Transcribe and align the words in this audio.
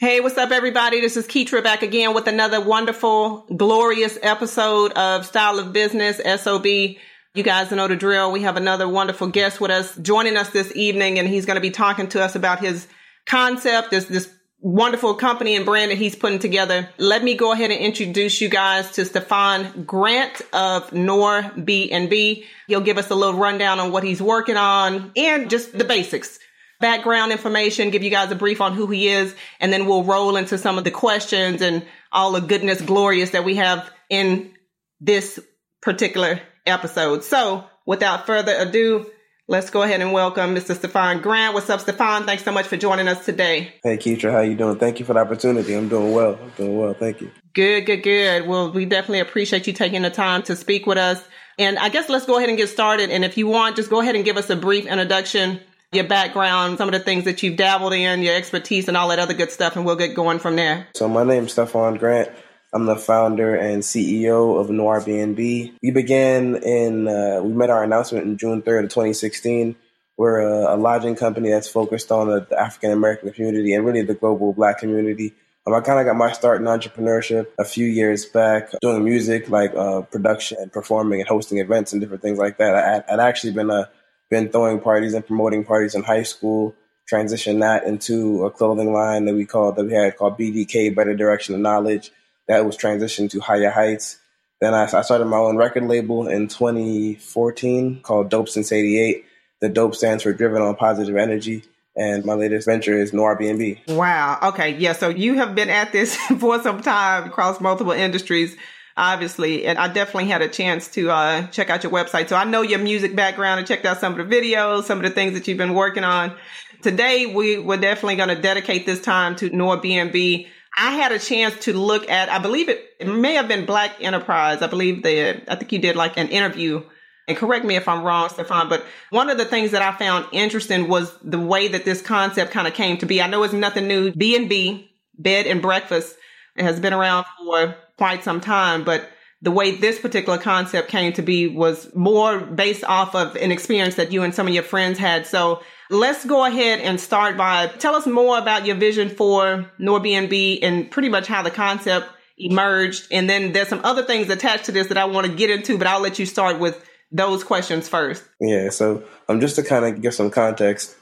Hey, 0.00 0.20
what's 0.20 0.38
up, 0.38 0.50
everybody? 0.50 1.02
This 1.02 1.18
is 1.18 1.26
Keetra 1.26 1.62
back 1.62 1.82
again 1.82 2.14
with 2.14 2.26
another 2.26 2.58
wonderful, 2.58 3.44
glorious 3.54 4.18
episode 4.22 4.92
of 4.92 5.26
Style 5.26 5.58
of 5.58 5.74
Business, 5.74 6.18
SOB. 6.42 6.64
You 6.64 7.42
guys 7.42 7.70
know 7.70 7.86
the 7.86 7.96
drill. 7.96 8.32
We 8.32 8.40
have 8.40 8.56
another 8.56 8.88
wonderful 8.88 9.26
guest 9.26 9.60
with 9.60 9.70
us 9.70 9.94
joining 9.96 10.38
us 10.38 10.48
this 10.48 10.74
evening, 10.74 11.18
and 11.18 11.28
he's 11.28 11.44
going 11.44 11.58
to 11.58 11.60
be 11.60 11.70
talking 11.70 12.08
to 12.08 12.22
us 12.22 12.34
about 12.34 12.60
his 12.60 12.88
concept, 13.26 13.90
this, 13.90 14.06
this 14.06 14.32
wonderful 14.60 15.16
company 15.16 15.54
and 15.54 15.66
brand 15.66 15.90
that 15.90 15.98
he's 15.98 16.16
putting 16.16 16.38
together. 16.38 16.88
Let 16.96 17.22
me 17.22 17.34
go 17.34 17.52
ahead 17.52 17.70
and 17.70 17.78
introduce 17.78 18.40
you 18.40 18.48
guys 18.48 18.92
to 18.92 19.04
Stefan 19.04 19.84
Grant 19.84 20.40
of 20.54 20.94
Noir 20.94 21.52
B&B. 21.62 22.46
He'll 22.68 22.80
give 22.80 22.96
us 22.96 23.10
a 23.10 23.14
little 23.14 23.38
rundown 23.38 23.78
on 23.78 23.92
what 23.92 24.04
he's 24.04 24.22
working 24.22 24.56
on 24.56 25.12
and 25.14 25.50
just 25.50 25.76
the 25.76 25.84
basics 25.84 26.38
background 26.80 27.30
information, 27.30 27.90
give 27.90 28.02
you 28.02 28.10
guys 28.10 28.32
a 28.32 28.34
brief 28.34 28.60
on 28.60 28.74
who 28.74 28.86
he 28.88 29.08
is, 29.08 29.34
and 29.60 29.72
then 29.72 29.86
we'll 29.86 30.02
roll 30.02 30.36
into 30.36 30.58
some 30.58 30.78
of 30.78 30.84
the 30.84 30.90
questions 30.90 31.62
and 31.62 31.84
all 32.10 32.32
the 32.32 32.40
goodness 32.40 32.80
glorious 32.80 33.30
that 33.30 33.44
we 33.44 33.56
have 33.56 33.88
in 34.08 34.52
this 35.00 35.38
particular 35.82 36.40
episode. 36.66 37.22
So 37.22 37.64
without 37.86 38.26
further 38.26 38.54
ado, 38.56 39.06
let's 39.46 39.70
go 39.70 39.82
ahead 39.82 40.00
and 40.00 40.12
welcome 40.12 40.54
Mr. 40.54 40.74
Stefan 40.74 41.20
Grant. 41.20 41.54
What's 41.54 41.70
up, 41.70 41.80
Stefan? 41.80 42.24
Thanks 42.24 42.44
so 42.44 42.52
much 42.52 42.66
for 42.66 42.76
joining 42.76 43.08
us 43.08 43.24
today. 43.24 43.74
Hey, 43.82 43.98
Keetra, 43.98 44.32
how 44.32 44.40
you 44.40 44.56
doing? 44.56 44.78
Thank 44.78 44.98
you 44.98 45.04
for 45.04 45.12
the 45.12 45.20
opportunity. 45.20 45.74
I'm 45.74 45.88
doing 45.88 46.12
well. 46.12 46.38
I'm 46.42 46.50
doing 46.56 46.78
well. 46.78 46.94
Thank 46.94 47.20
you. 47.20 47.30
Good, 47.52 47.82
good, 47.82 48.02
good. 48.02 48.46
Well, 48.48 48.72
we 48.72 48.86
definitely 48.86 49.20
appreciate 49.20 49.66
you 49.66 49.72
taking 49.72 50.02
the 50.02 50.10
time 50.10 50.42
to 50.44 50.56
speak 50.56 50.86
with 50.86 50.98
us. 50.98 51.22
And 51.58 51.78
I 51.78 51.90
guess 51.90 52.08
let's 52.08 52.24
go 52.24 52.38
ahead 52.38 52.48
and 52.48 52.56
get 52.56 52.70
started. 52.70 53.10
And 53.10 53.22
if 53.24 53.36
you 53.36 53.46
want, 53.46 53.76
just 53.76 53.90
go 53.90 54.00
ahead 54.00 54.16
and 54.16 54.24
give 54.24 54.38
us 54.38 54.48
a 54.48 54.56
brief 54.56 54.86
introduction 54.86 55.60
your 55.92 56.04
background, 56.04 56.78
some 56.78 56.88
of 56.88 56.92
the 56.92 57.00
things 57.00 57.24
that 57.24 57.42
you've 57.42 57.56
dabbled 57.56 57.92
in, 57.92 58.22
your 58.22 58.34
expertise, 58.34 58.86
and 58.86 58.96
all 58.96 59.08
that 59.08 59.18
other 59.18 59.34
good 59.34 59.50
stuff, 59.50 59.74
and 59.74 59.84
we'll 59.84 59.96
get 59.96 60.14
going 60.14 60.38
from 60.38 60.54
there. 60.54 60.86
So, 60.94 61.08
my 61.08 61.24
name 61.24 61.46
is 61.46 61.52
Stefan 61.52 61.96
Grant. 61.96 62.30
I'm 62.72 62.86
the 62.86 62.94
founder 62.94 63.56
and 63.56 63.82
CEO 63.82 64.60
of 64.60 64.70
Noir 64.70 65.00
BNB. 65.00 65.72
We 65.82 65.90
began 65.90 66.54
in, 66.62 67.08
uh, 67.08 67.40
we 67.42 67.52
made 67.52 67.70
our 67.70 67.82
announcement 67.82 68.26
in 68.26 68.38
June 68.38 68.62
3rd 68.62 68.84
of 68.84 68.90
2016. 68.90 69.74
We're 70.16 70.40
a, 70.40 70.76
a 70.76 70.76
lodging 70.76 71.16
company 71.16 71.50
that's 71.50 71.68
focused 71.68 72.12
on 72.12 72.28
the, 72.28 72.46
the 72.48 72.60
African 72.60 72.92
American 72.92 73.32
community 73.32 73.74
and 73.74 73.84
really 73.84 74.02
the 74.02 74.14
global 74.14 74.52
black 74.52 74.78
community. 74.78 75.34
Um, 75.66 75.74
I 75.74 75.80
kind 75.80 75.98
of 75.98 76.06
got 76.06 76.14
my 76.14 76.30
start 76.30 76.60
in 76.60 76.68
entrepreneurship 76.68 77.48
a 77.58 77.64
few 77.64 77.86
years 77.86 78.24
back, 78.26 78.70
doing 78.80 79.02
music, 79.02 79.50
like 79.50 79.74
uh, 79.74 80.02
production 80.02 80.58
and 80.60 80.72
performing 80.72 81.18
and 81.20 81.28
hosting 81.28 81.58
events 81.58 81.92
and 81.92 82.00
different 82.00 82.22
things 82.22 82.38
like 82.38 82.58
that. 82.58 82.76
I, 82.76 83.12
I'd 83.12 83.18
actually 83.18 83.52
been 83.52 83.70
a 83.70 83.90
been 84.30 84.50
throwing 84.50 84.80
parties 84.80 85.14
and 85.14 85.26
promoting 85.26 85.64
parties 85.64 85.94
in 85.94 86.02
high 86.02 86.22
school. 86.22 86.74
Transitioned 87.10 87.60
that 87.60 87.84
into 87.84 88.44
a 88.44 88.50
clothing 88.50 88.92
line 88.92 89.24
that 89.24 89.34
we 89.34 89.44
called 89.44 89.76
that 89.76 89.86
we 89.86 89.92
had 89.92 90.16
called 90.16 90.38
BDK, 90.38 90.94
Better 90.94 91.14
Direction 91.14 91.54
of 91.54 91.60
Knowledge. 91.60 92.12
That 92.46 92.64
was 92.64 92.76
transitioned 92.76 93.30
to 93.30 93.40
Higher 93.40 93.70
Heights. 93.70 94.18
Then 94.60 94.74
I, 94.74 94.84
I 94.84 95.02
started 95.02 95.24
my 95.24 95.36
own 95.36 95.56
record 95.56 95.84
label 95.84 96.28
in 96.28 96.46
2014 96.46 98.02
called 98.02 98.30
Dope 98.30 98.48
Since 98.48 98.70
88. 98.70 99.24
The 99.60 99.68
dope 99.68 99.94
stands 99.94 100.22
for 100.22 100.32
Driven 100.32 100.62
on 100.62 100.76
Positive 100.76 101.16
Energy 101.16 101.64
and 101.96 102.24
my 102.24 102.34
latest 102.34 102.66
venture 102.66 102.96
is 102.96 103.12
Noir 103.12 103.36
BNB. 103.38 103.94
Wow. 103.94 104.38
Okay. 104.42 104.76
Yeah. 104.76 104.92
So 104.92 105.08
you 105.08 105.34
have 105.34 105.54
been 105.54 105.70
at 105.70 105.92
this 105.92 106.16
for 106.38 106.62
some 106.62 106.80
time 106.80 107.26
across 107.26 107.60
multiple 107.60 107.92
industries 107.92 108.56
obviously. 109.00 109.66
And 109.66 109.78
I 109.78 109.88
definitely 109.88 110.26
had 110.26 110.42
a 110.42 110.48
chance 110.48 110.86
to 110.88 111.10
uh, 111.10 111.46
check 111.48 111.70
out 111.70 111.82
your 111.82 111.90
website. 111.90 112.28
So 112.28 112.36
I 112.36 112.44
know 112.44 112.60
your 112.62 112.78
music 112.78 113.16
background 113.16 113.58
and 113.58 113.66
checked 113.66 113.86
out 113.86 113.98
some 113.98 114.18
of 114.18 114.28
the 114.28 114.36
videos, 114.36 114.84
some 114.84 114.98
of 114.98 115.04
the 115.04 115.10
things 115.10 115.32
that 115.32 115.48
you've 115.48 115.58
been 115.58 115.74
working 115.74 116.04
on. 116.04 116.36
Today, 116.82 117.26
we 117.26 117.58
were 117.58 117.78
definitely 117.78 118.16
going 118.16 118.28
to 118.28 118.40
dedicate 118.40 118.86
this 118.86 119.00
time 119.00 119.34
to 119.36 119.50
Noir 119.50 119.78
BNB. 119.78 120.46
I 120.76 120.92
had 120.92 121.12
a 121.12 121.18
chance 121.18 121.58
to 121.64 121.72
look 121.72 122.08
at, 122.08 122.28
I 122.28 122.38
believe 122.38 122.68
it, 122.68 122.84
it 123.00 123.06
may 123.06 123.34
have 123.34 123.48
been 123.48 123.66
Black 123.66 123.96
Enterprise. 124.00 124.62
I 124.62 124.66
believe 124.66 125.02
that, 125.02 125.44
I 125.48 125.56
think 125.56 125.72
you 125.72 125.78
did 125.78 125.96
like 125.96 126.16
an 126.16 126.28
interview 126.28 126.82
and 127.28 127.36
correct 127.38 127.64
me 127.64 127.76
if 127.76 127.86
I'm 127.86 128.02
wrong, 128.02 128.28
Stefan, 128.28 128.68
but 128.68 128.84
one 129.10 129.30
of 129.30 129.38
the 129.38 129.44
things 129.44 129.70
that 129.70 129.82
I 129.82 129.96
found 129.96 130.26
interesting 130.32 130.88
was 130.88 131.16
the 131.22 131.38
way 131.38 131.68
that 131.68 131.84
this 131.84 132.02
concept 132.02 132.50
kind 132.50 132.66
of 132.66 132.74
came 132.74 132.98
to 132.98 133.06
be. 133.06 133.22
I 133.22 133.28
know 133.28 133.44
it's 133.44 133.54
nothing 133.54 133.86
new. 133.86 134.10
B&B, 134.12 134.90
bed 135.16 135.46
and 135.46 135.62
breakfast, 135.62 136.16
it 136.56 136.64
has 136.64 136.80
been 136.80 136.92
around 136.92 137.26
for 137.38 137.74
quite 137.96 138.24
some 138.24 138.40
time, 138.40 138.84
but 138.84 139.08
the 139.42 139.50
way 139.50 139.76
this 139.76 139.98
particular 139.98 140.38
concept 140.38 140.88
came 140.88 141.12
to 141.14 141.22
be 141.22 141.46
was 141.46 141.94
more 141.94 142.40
based 142.40 142.84
off 142.84 143.14
of 143.14 143.36
an 143.36 143.50
experience 143.50 143.94
that 143.94 144.12
you 144.12 144.22
and 144.22 144.34
some 144.34 144.46
of 144.46 144.52
your 144.52 144.62
friends 144.62 144.98
had. 144.98 145.26
So 145.26 145.62
let's 145.88 146.24
go 146.26 146.44
ahead 146.44 146.80
and 146.80 147.00
start 147.00 147.36
by 147.36 147.68
tell 147.68 147.94
us 147.94 148.06
more 148.06 148.38
about 148.38 148.66
your 148.66 148.76
vision 148.76 149.08
for 149.08 149.70
NoirBnB 149.80 150.58
and 150.62 150.90
pretty 150.90 151.08
much 151.08 151.26
how 151.26 151.42
the 151.42 151.50
concept 151.50 152.08
emerged. 152.36 153.06
And 153.10 153.30
then 153.30 153.52
there's 153.52 153.68
some 153.68 153.80
other 153.82 154.02
things 154.02 154.28
attached 154.28 154.66
to 154.66 154.72
this 154.72 154.88
that 154.88 154.98
I 154.98 155.06
want 155.06 155.26
to 155.26 155.32
get 155.32 155.48
into, 155.48 155.78
but 155.78 155.86
I'll 155.86 156.00
let 156.00 156.18
you 156.18 156.26
start 156.26 156.58
with 156.58 156.84
those 157.10 157.42
questions 157.42 157.88
first. 157.88 158.22
Yeah. 158.40 158.68
So 158.68 159.02
um, 159.28 159.40
just 159.40 159.56
to 159.56 159.62
kind 159.62 159.84
of 159.84 160.02
give 160.02 160.14
some 160.14 160.30
context 160.30 160.96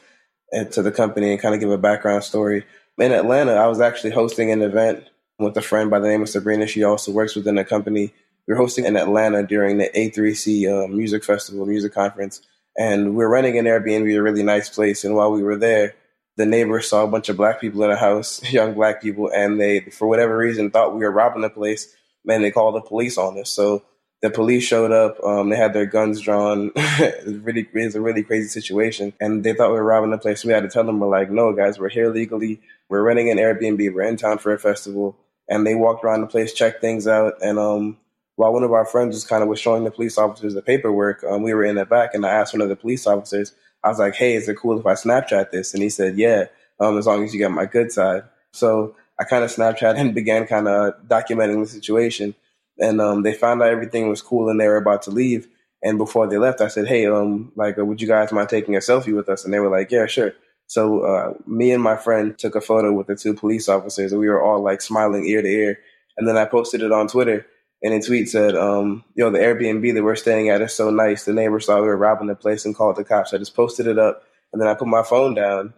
to 0.72 0.82
the 0.82 0.92
company 0.92 1.32
and 1.32 1.41
kind 1.41 1.54
of 1.54 1.60
give 1.60 1.70
a 1.70 1.78
background 1.78 2.25
story. 2.25 2.65
In 2.98 3.12
Atlanta, 3.12 3.53
I 3.53 3.66
was 3.66 3.80
actually 3.80 4.10
hosting 4.10 4.50
an 4.50 4.62
event 4.62 5.09
with 5.38 5.56
a 5.56 5.62
friend 5.62 5.88
by 5.88 6.00
the 6.00 6.09
name 6.09 6.22
of 6.22 6.28
Sabrina. 6.28 6.66
She 6.66 6.82
also 6.82 7.12
works 7.12 7.37
within 7.37 7.54
the 7.54 7.65
company. 7.65 8.12
We 8.47 8.54
were 8.54 8.56
hosting 8.56 8.87
in 8.87 8.97
Atlanta 8.97 9.47
during 9.47 9.78
the 9.78 9.88
A3C 9.94 10.84
uh, 10.84 10.88
Music 10.88 11.22
Festival, 11.22 11.65
music 11.65 11.94
conference, 11.94 12.43
and 12.76 13.15
we 13.15 13.25
are 13.25 13.28
renting 13.28 13.59
an 13.59 13.66
Airbnb, 13.66 14.12
a 14.16 14.22
really 14.22 14.43
nice 14.43 14.69
place. 14.69 15.04
And 15.04 15.15
while 15.15 15.31
we 15.31 15.43
were 15.43 15.56
there, 15.56 15.94
the 16.37 16.47
neighbors 16.47 16.88
saw 16.88 17.04
a 17.04 17.09
bunch 17.09 17.28
of 17.28 17.37
black 17.37 17.60
people 17.60 17.82
in 17.84 17.91
a 17.91 17.97
house, 17.97 18.43
young 18.53 18.75
black 18.75 19.00
people, 19.00 19.31
and 19.32 19.60
they, 19.60 19.81
for 19.81 20.09
whatever 20.09 20.37
reason, 20.37 20.71
thought 20.71 20.94
we 20.94 21.04
were 21.04 21.10
robbing 21.10 21.43
the 21.43 21.50
place. 21.50 21.94
Man, 22.25 22.43
they 22.43 22.50
called 22.50 22.75
the 22.75 22.81
police 22.81 23.16
on 23.16 23.38
us. 23.38 23.50
So 23.50 23.84
the 24.22 24.31
police 24.31 24.65
showed 24.65 24.91
up. 24.91 25.22
Um, 25.22 25.50
they 25.50 25.56
had 25.56 25.72
their 25.72 25.87
guns 25.87 26.21
drawn. 26.21 26.72
it 26.77 27.25
was 27.25 27.37
really, 27.38 27.69
it 27.72 27.84
was 27.84 27.94
a 27.94 28.00
really 28.00 28.25
crazy 28.25 28.48
situation, 28.48 29.12
and 29.21 29.44
they 29.44 29.53
thought 29.53 29.71
we 29.71 29.77
were 29.77 29.84
robbing 29.84 30.10
the 30.10 30.19
place. 30.19 30.44
We 30.44 30.53
had 30.53 30.65
to 30.65 30.69
tell 30.69 30.84
them, 30.84 30.98
we're 30.98 31.09
like, 31.09 31.31
no, 31.31 31.53
guys, 31.53 31.78
we're 31.78 31.91
here 31.91 32.12
legally. 32.12 32.60
We're 32.88 33.03
renting 33.03 33.31
an 33.31 33.38
Airbnb. 33.38 33.94
We're 33.94 34.03
in 34.03 34.16
town 34.16 34.38
for 34.38 34.53
a 34.53 34.59
festival 34.59 35.16
and 35.48 35.66
they 35.66 35.75
walked 35.75 36.04
around 36.04 36.20
the 36.20 36.26
place, 36.26 36.53
checked 36.53 36.81
things 36.81 37.06
out, 37.06 37.34
and 37.42 37.59
um, 37.59 37.98
while 38.36 38.53
one 38.53 38.62
of 38.62 38.72
our 38.72 38.84
friends 38.84 39.14
was 39.14 39.25
kind 39.25 39.42
of 39.42 39.48
was 39.48 39.59
showing 39.59 39.84
the 39.84 39.91
police 39.91 40.16
officers 40.16 40.54
the 40.54 40.62
paperwork, 40.62 41.25
um, 41.25 41.42
we 41.42 41.53
were 41.54 41.64
in 41.64 41.76
the 41.76 41.84
back, 41.84 42.14
and 42.14 42.25
I 42.25 42.31
asked 42.31 42.54
one 42.54 42.60
of 42.60 42.69
the 42.69 42.76
police 42.76 43.06
officers, 43.06 43.53
I 43.82 43.88
was 43.88 43.98
like, 43.98 44.14
"Hey, 44.14 44.34
is 44.34 44.48
it 44.48 44.56
cool 44.56 44.78
if 44.78 44.86
I 44.86 44.92
Snapchat 44.92 45.50
this?" 45.50 45.75
And 45.75 45.82
he 45.82 45.88
said, 45.88 46.16
"Yeah, 46.16 46.44
um, 46.81 46.98
as 46.98 47.06
long 47.06 47.25
as 47.25 47.32
you 47.32 47.41
get 47.41 47.50
my 47.50 47.66
good 47.66 47.91
side." 47.91 48.22
So 48.53 48.94
I 49.19 49.25
kind 49.25 49.44
of 49.44 49.50
Snapchat 49.50 49.94
and 49.97 50.14
began 50.14 50.47
kind 50.47 50.69
of 50.69 50.94
documenting 51.06 51.60
the 51.60 51.66
situation, 51.69 52.34
and 52.78 53.00
um, 53.00 53.22
they 53.22 53.34
found 53.34 53.62
out 53.62 53.70
everything 53.70 54.09
was 54.09 54.22
cool, 54.22 54.48
and 54.48 54.60
they 54.60 54.69
were 54.69 54.76
about 54.76 55.03
to 55.03 55.10
leave. 55.10 55.48
And 55.82 55.97
before 55.97 56.26
they 56.26 56.38
left, 56.38 56.60
I 56.60 56.69
said, 56.69 56.86
"Hey, 56.86 57.06
um, 57.06 57.53
like, 57.56 57.78
uh, 57.78 57.84
would 57.84 58.00
you 58.00 58.09
guys 58.09 58.32
mind 58.32 58.48
taking 58.48 58.76
a 58.76 58.80
selfie 58.80 59.15
with 59.15 59.28
us?" 59.28 59.44
And 59.44 59.53
they 59.53 59.60
were 59.60 59.70
like, 59.70 59.91
"Yeah, 59.91 60.06
sure." 60.06 60.32
So 60.68 61.00
uh, 61.00 61.32
me 61.46 61.72
and 61.72 61.82
my 61.82 61.96
friend 61.96 62.38
took 62.38 62.54
a 62.54 62.60
photo 62.60 62.92
with 62.92 63.06
the 63.06 63.16
two 63.16 63.34
police 63.34 63.68
officers, 63.68 64.12
and 64.12 64.20
we 64.20 64.28
were 64.28 64.42
all 64.42 64.62
like 64.62 64.82
smiling 64.82 65.26
ear 65.26 65.42
to 65.42 65.48
ear. 65.48 65.80
And 66.16 66.28
then 66.28 66.36
I 66.36 66.44
posted 66.44 66.82
it 66.82 66.92
on 66.92 67.09
Twitter, 67.09 67.47
and 67.82 67.94
a 67.94 68.03
tweet 68.03 68.28
said, 68.28 68.54
um, 68.54 69.03
"Yo, 69.15 69.30
the 69.30 69.38
Airbnb 69.38 69.94
that 69.94 70.04
we're 70.04 70.15
staying 70.15 70.50
at 70.50 70.60
is 70.60 70.74
so 70.74 70.91
nice. 70.91 71.24
The 71.24 71.32
neighbors 71.32 71.66
thought 71.66 71.80
we 71.80 71.88
were 71.88 71.97
robbing 71.97 72.28
the 72.28 72.34
place 72.34 72.66
and 72.66 72.74
called 72.74 72.97
the 72.97 73.04
cops." 73.04 73.32
I 73.32 73.38
just 73.38 73.56
posted 73.56 73.86
it 73.86 73.98
up, 73.98 74.22
and 74.53 74.60
then 74.60 74.68
I 74.68 74.74
put 74.74 74.88
my 74.88 75.03
phone 75.03 75.34
down. 75.34 75.72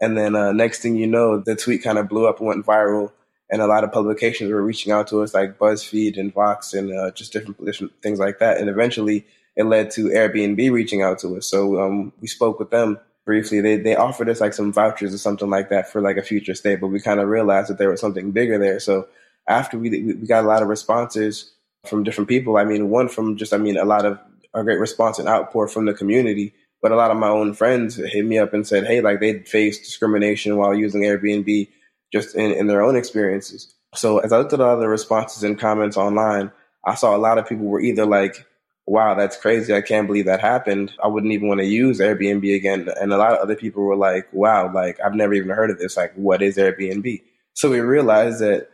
And 0.00 0.18
then 0.18 0.36
uh, 0.36 0.52
next 0.52 0.82
thing 0.82 0.96
you 0.96 1.06
know, 1.06 1.38
the 1.38 1.56
tweet 1.56 1.82
kind 1.82 1.96
of 1.96 2.08
blew 2.08 2.28
up 2.28 2.38
and 2.38 2.48
went 2.48 2.66
viral, 2.66 3.12
and 3.50 3.62
a 3.62 3.66
lot 3.66 3.84
of 3.84 3.92
publications 3.92 4.50
were 4.50 4.62
reaching 4.62 4.92
out 4.92 5.06
to 5.08 5.22
us, 5.22 5.32
like 5.32 5.58
BuzzFeed 5.58 6.18
and 6.18 6.34
Vox, 6.34 6.74
and 6.74 6.92
uh, 6.92 7.12
just 7.12 7.32
different, 7.32 7.64
different 7.64 7.92
things 8.02 8.18
like 8.18 8.40
that. 8.40 8.58
And 8.58 8.68
eventually, 8.68 9.24
it 9.56 9.64
led 9.64 9.90
to 9.92 10.08
Airbnb 10.08 10.70
reaching 10.70 11.00
out 11.00 11.20
to 11.20 11.38
us. 11.38 11.46
So 11.46 11.80
um, 11.80 12.12
we 12.20 12.26
spoke 12.26 12.58
with 12.58 12.68
them 12.68 12.98
briefly. 13.24 13.60
They 13.60 13.76
they 13.76 13.96
offered 13.96 14.28
us 14.28 14.40
like 14.40 14.54
some 14.54 14.72
vouchers 14.72 15.14
or 15.14 15.18
something 15.18 15.50
like 15.50 15.70
that 15.70 15.90
for 15.90 16.00
like 16.00 16.16
a 16.16 16.22
future 16.22 16.54
stay, 16.54 16.76
but 16.76 16.88
we 16.88 17.00
kind 17.00 17.20
of 17.20 17.28
realized 17.28 17.70
that 17.70 17.78
there 17.78 17.90
was 17.90 18.00
something 18.00 18.30
bigger 18.32 18.58
there. 18.58 18.80
So 18.80 19.08
after 19.48 19.78
we 19.78 19.90
we 19.90 20.14
got 20.26 20.44
a 20.44 20.48
lot 20.48 20.62
of 20.62 20.68
responses 20.68 21.52
from 21.86 22.04
different 22.04 22.28
people. 22.28 22.56
I 22.56 22.64
mean, 22.64 22.90
one 22.90 23.08
from 23.08 23.36
just 23.36 23.52
I 23.52 23.58
mean 23.58 23.76
a 23.76 23.84
lot 23.84 24.04
of 24.04 24.18
a 24.54 24.62
great 24.62 24.78
response 24.78 25.18
and 25.18 25.28
outpour 25.28 25.68
from 25.68 25.86
the 25.86 25.94
community. 25.94 26.54
But 26.80 26.92
a 26.92 26.96
lot 26.96 27.10
of 27.10 27.16
my 27.16 27.28
own 27.28 27.54
friends 27.54 27.96
hit 27.96 28.26
me 28.26 28.38
up 28.38 28.52
and 28.52 28.66
said, 28.66 28.86
hey, 28.86 29.00
like 29.00 29.18
they 29.18 29.38
faced 29.40 29.84
discrimination 29.84 30.56
while 30.58 30.74
using 30.74 31.00
Airbnb 31.00 31.68
just 32.12 32.36
in, 32.36 32.52
in 32.52 32.66
their 32.66 32.82
own 32.82 32.94
experiences. 32.94 33.74
So 33.94 34.18
as 34.18 34.32
I 34.32 34.38
looked 34.38 34.52
at 34.52 34.60
all 34.60 34.78
the 34.78 34.86
responses 34.86 35.42
and 35.44 35.58
comments 35.58 35.96
online, 35.96 36.52
I 36.84 36.94
saw 36.94 37.16
a 37.16 37.18
lot 37.18 37.38
of 37.38 37.48
people 37.48 37.64
were 37.64 37.80
either 37.80 38.04
like, 38.04 38.46
wow, 38.86 39.14
that's 39.14 39.36
crazy. 39.36 39.74
I 39.74 39.80
can't 39.80 40.06
believe 40.06 40.26
that 40.26 40.40
happened. 40.40 40.92
I 41.02 41.08
wouldn't 41.08 41.32
even 41.32 41.48
want 41.48 41.60
to 41.60 41.66
use 41.66 42.00
Airbnb 42.00 42.54
again. 42.54 42.88
And 43.00 43.12
a 43.12 43.16
lot 43.16 43.32
of 43.32 43.38
other 43.38 43.56
people 43.56 43.82
were 43.82 43.96
like, 43.96 44.28
wow, 44.32 44.72
like 44.72 45.00
I've 45.00 45.14
never 45.14 45.34
even 45.34 45.50
heard 45.50 45.70
of 45.70 45.78
this. 45.78 45.96
Like, 45.96 46.12
what 46.14 46.42
is 46.42 46.56
Airbnb? 46.56 47.22
So 47.54 47.70
we 47.70 47.80
realized 47.80 48.40
that, 48.40 48.68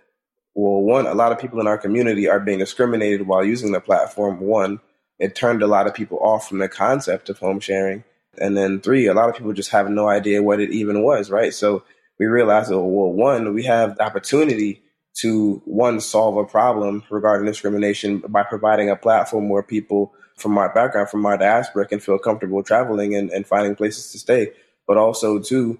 well, 0.54 0.80
one, 0.82 1.06
a 1.06 1.14
lot 1.14 1.32
of 1.32 1.38
people 1.38 1.60
in 1.60 1.66
our 1.66 1.78
community 1.78 2.28
are 2.28 2.40
being 2.40 2.58
discriminated 2.58 3.26
while 3.26 3.44
using 3.44 3.72
the 3.72 3.80
platform. 3.80 4.40
One, 4.40 4.80
it 5.18 5.34
turned 5.36 5.62
a 5.62 5.68
lot 5.68 5.86
of 5.86 5.94
people 5.94 6.18
off 6.18 6.48
from 6.48 6.58
the 6.58 6.68
concept 6.68 7.28
of 7.28 7.38
home 7.38 7.60
sharing. 7.60 8.02
And 8.38 8.56
then 8.56 8.80
three, 8.80 9.06
a 9.06 9.14
lot 9.14 9.28
of 9.28 9.36
people 9.36 9.52
just 9.52 9.70
have 9.70 9.90
no 9.90 10.08
idea 10.08 10.42
what 10.42 10.60
it 10.60 10.70
even 10.70 11.02
was, 11.02 11.30
right? 11.30 11.54
So 11.54 11.84
we 12.18 12.26
realized, 12.26 12.70
well, 12.70 12.82
one, 12.82 13.54
we 13.54 13.64
have 13.64 13.96
the 13.96 14.02
opportunity 14.02 14.82
to 15.20 15.60
one 15.64 16.00
solve 16.00 16.36
a 16.36 16.44
problem 16.44 17.02
regarding 17.10 17.46
discrimination 17.46 18.18
by 18.18 18.42
providing 18.42 18.90
a 18.90 18.96
platform 18.96 19.48
where 19.48 19.62
people 19.62 20.14
from 20.36 20.52
my 20.52 20.68
background, 20.68 21.10
from 21.10 21.20
my 21.20 21.36
diaspora, 21.36 21.86
can 21.86 22.00
feel 22.00 22.18
comfortable 22.18 22.62
traveling 22.62 23.14
and, 23.14 23.30
and 23.30 23.46
finding 23.46 23.74
places 23.74 24.12
to 24.12 24.18
stay. 24.18 24.52
But 24.86 24.96
also, 24.96 25.38
two, 25.38 25.78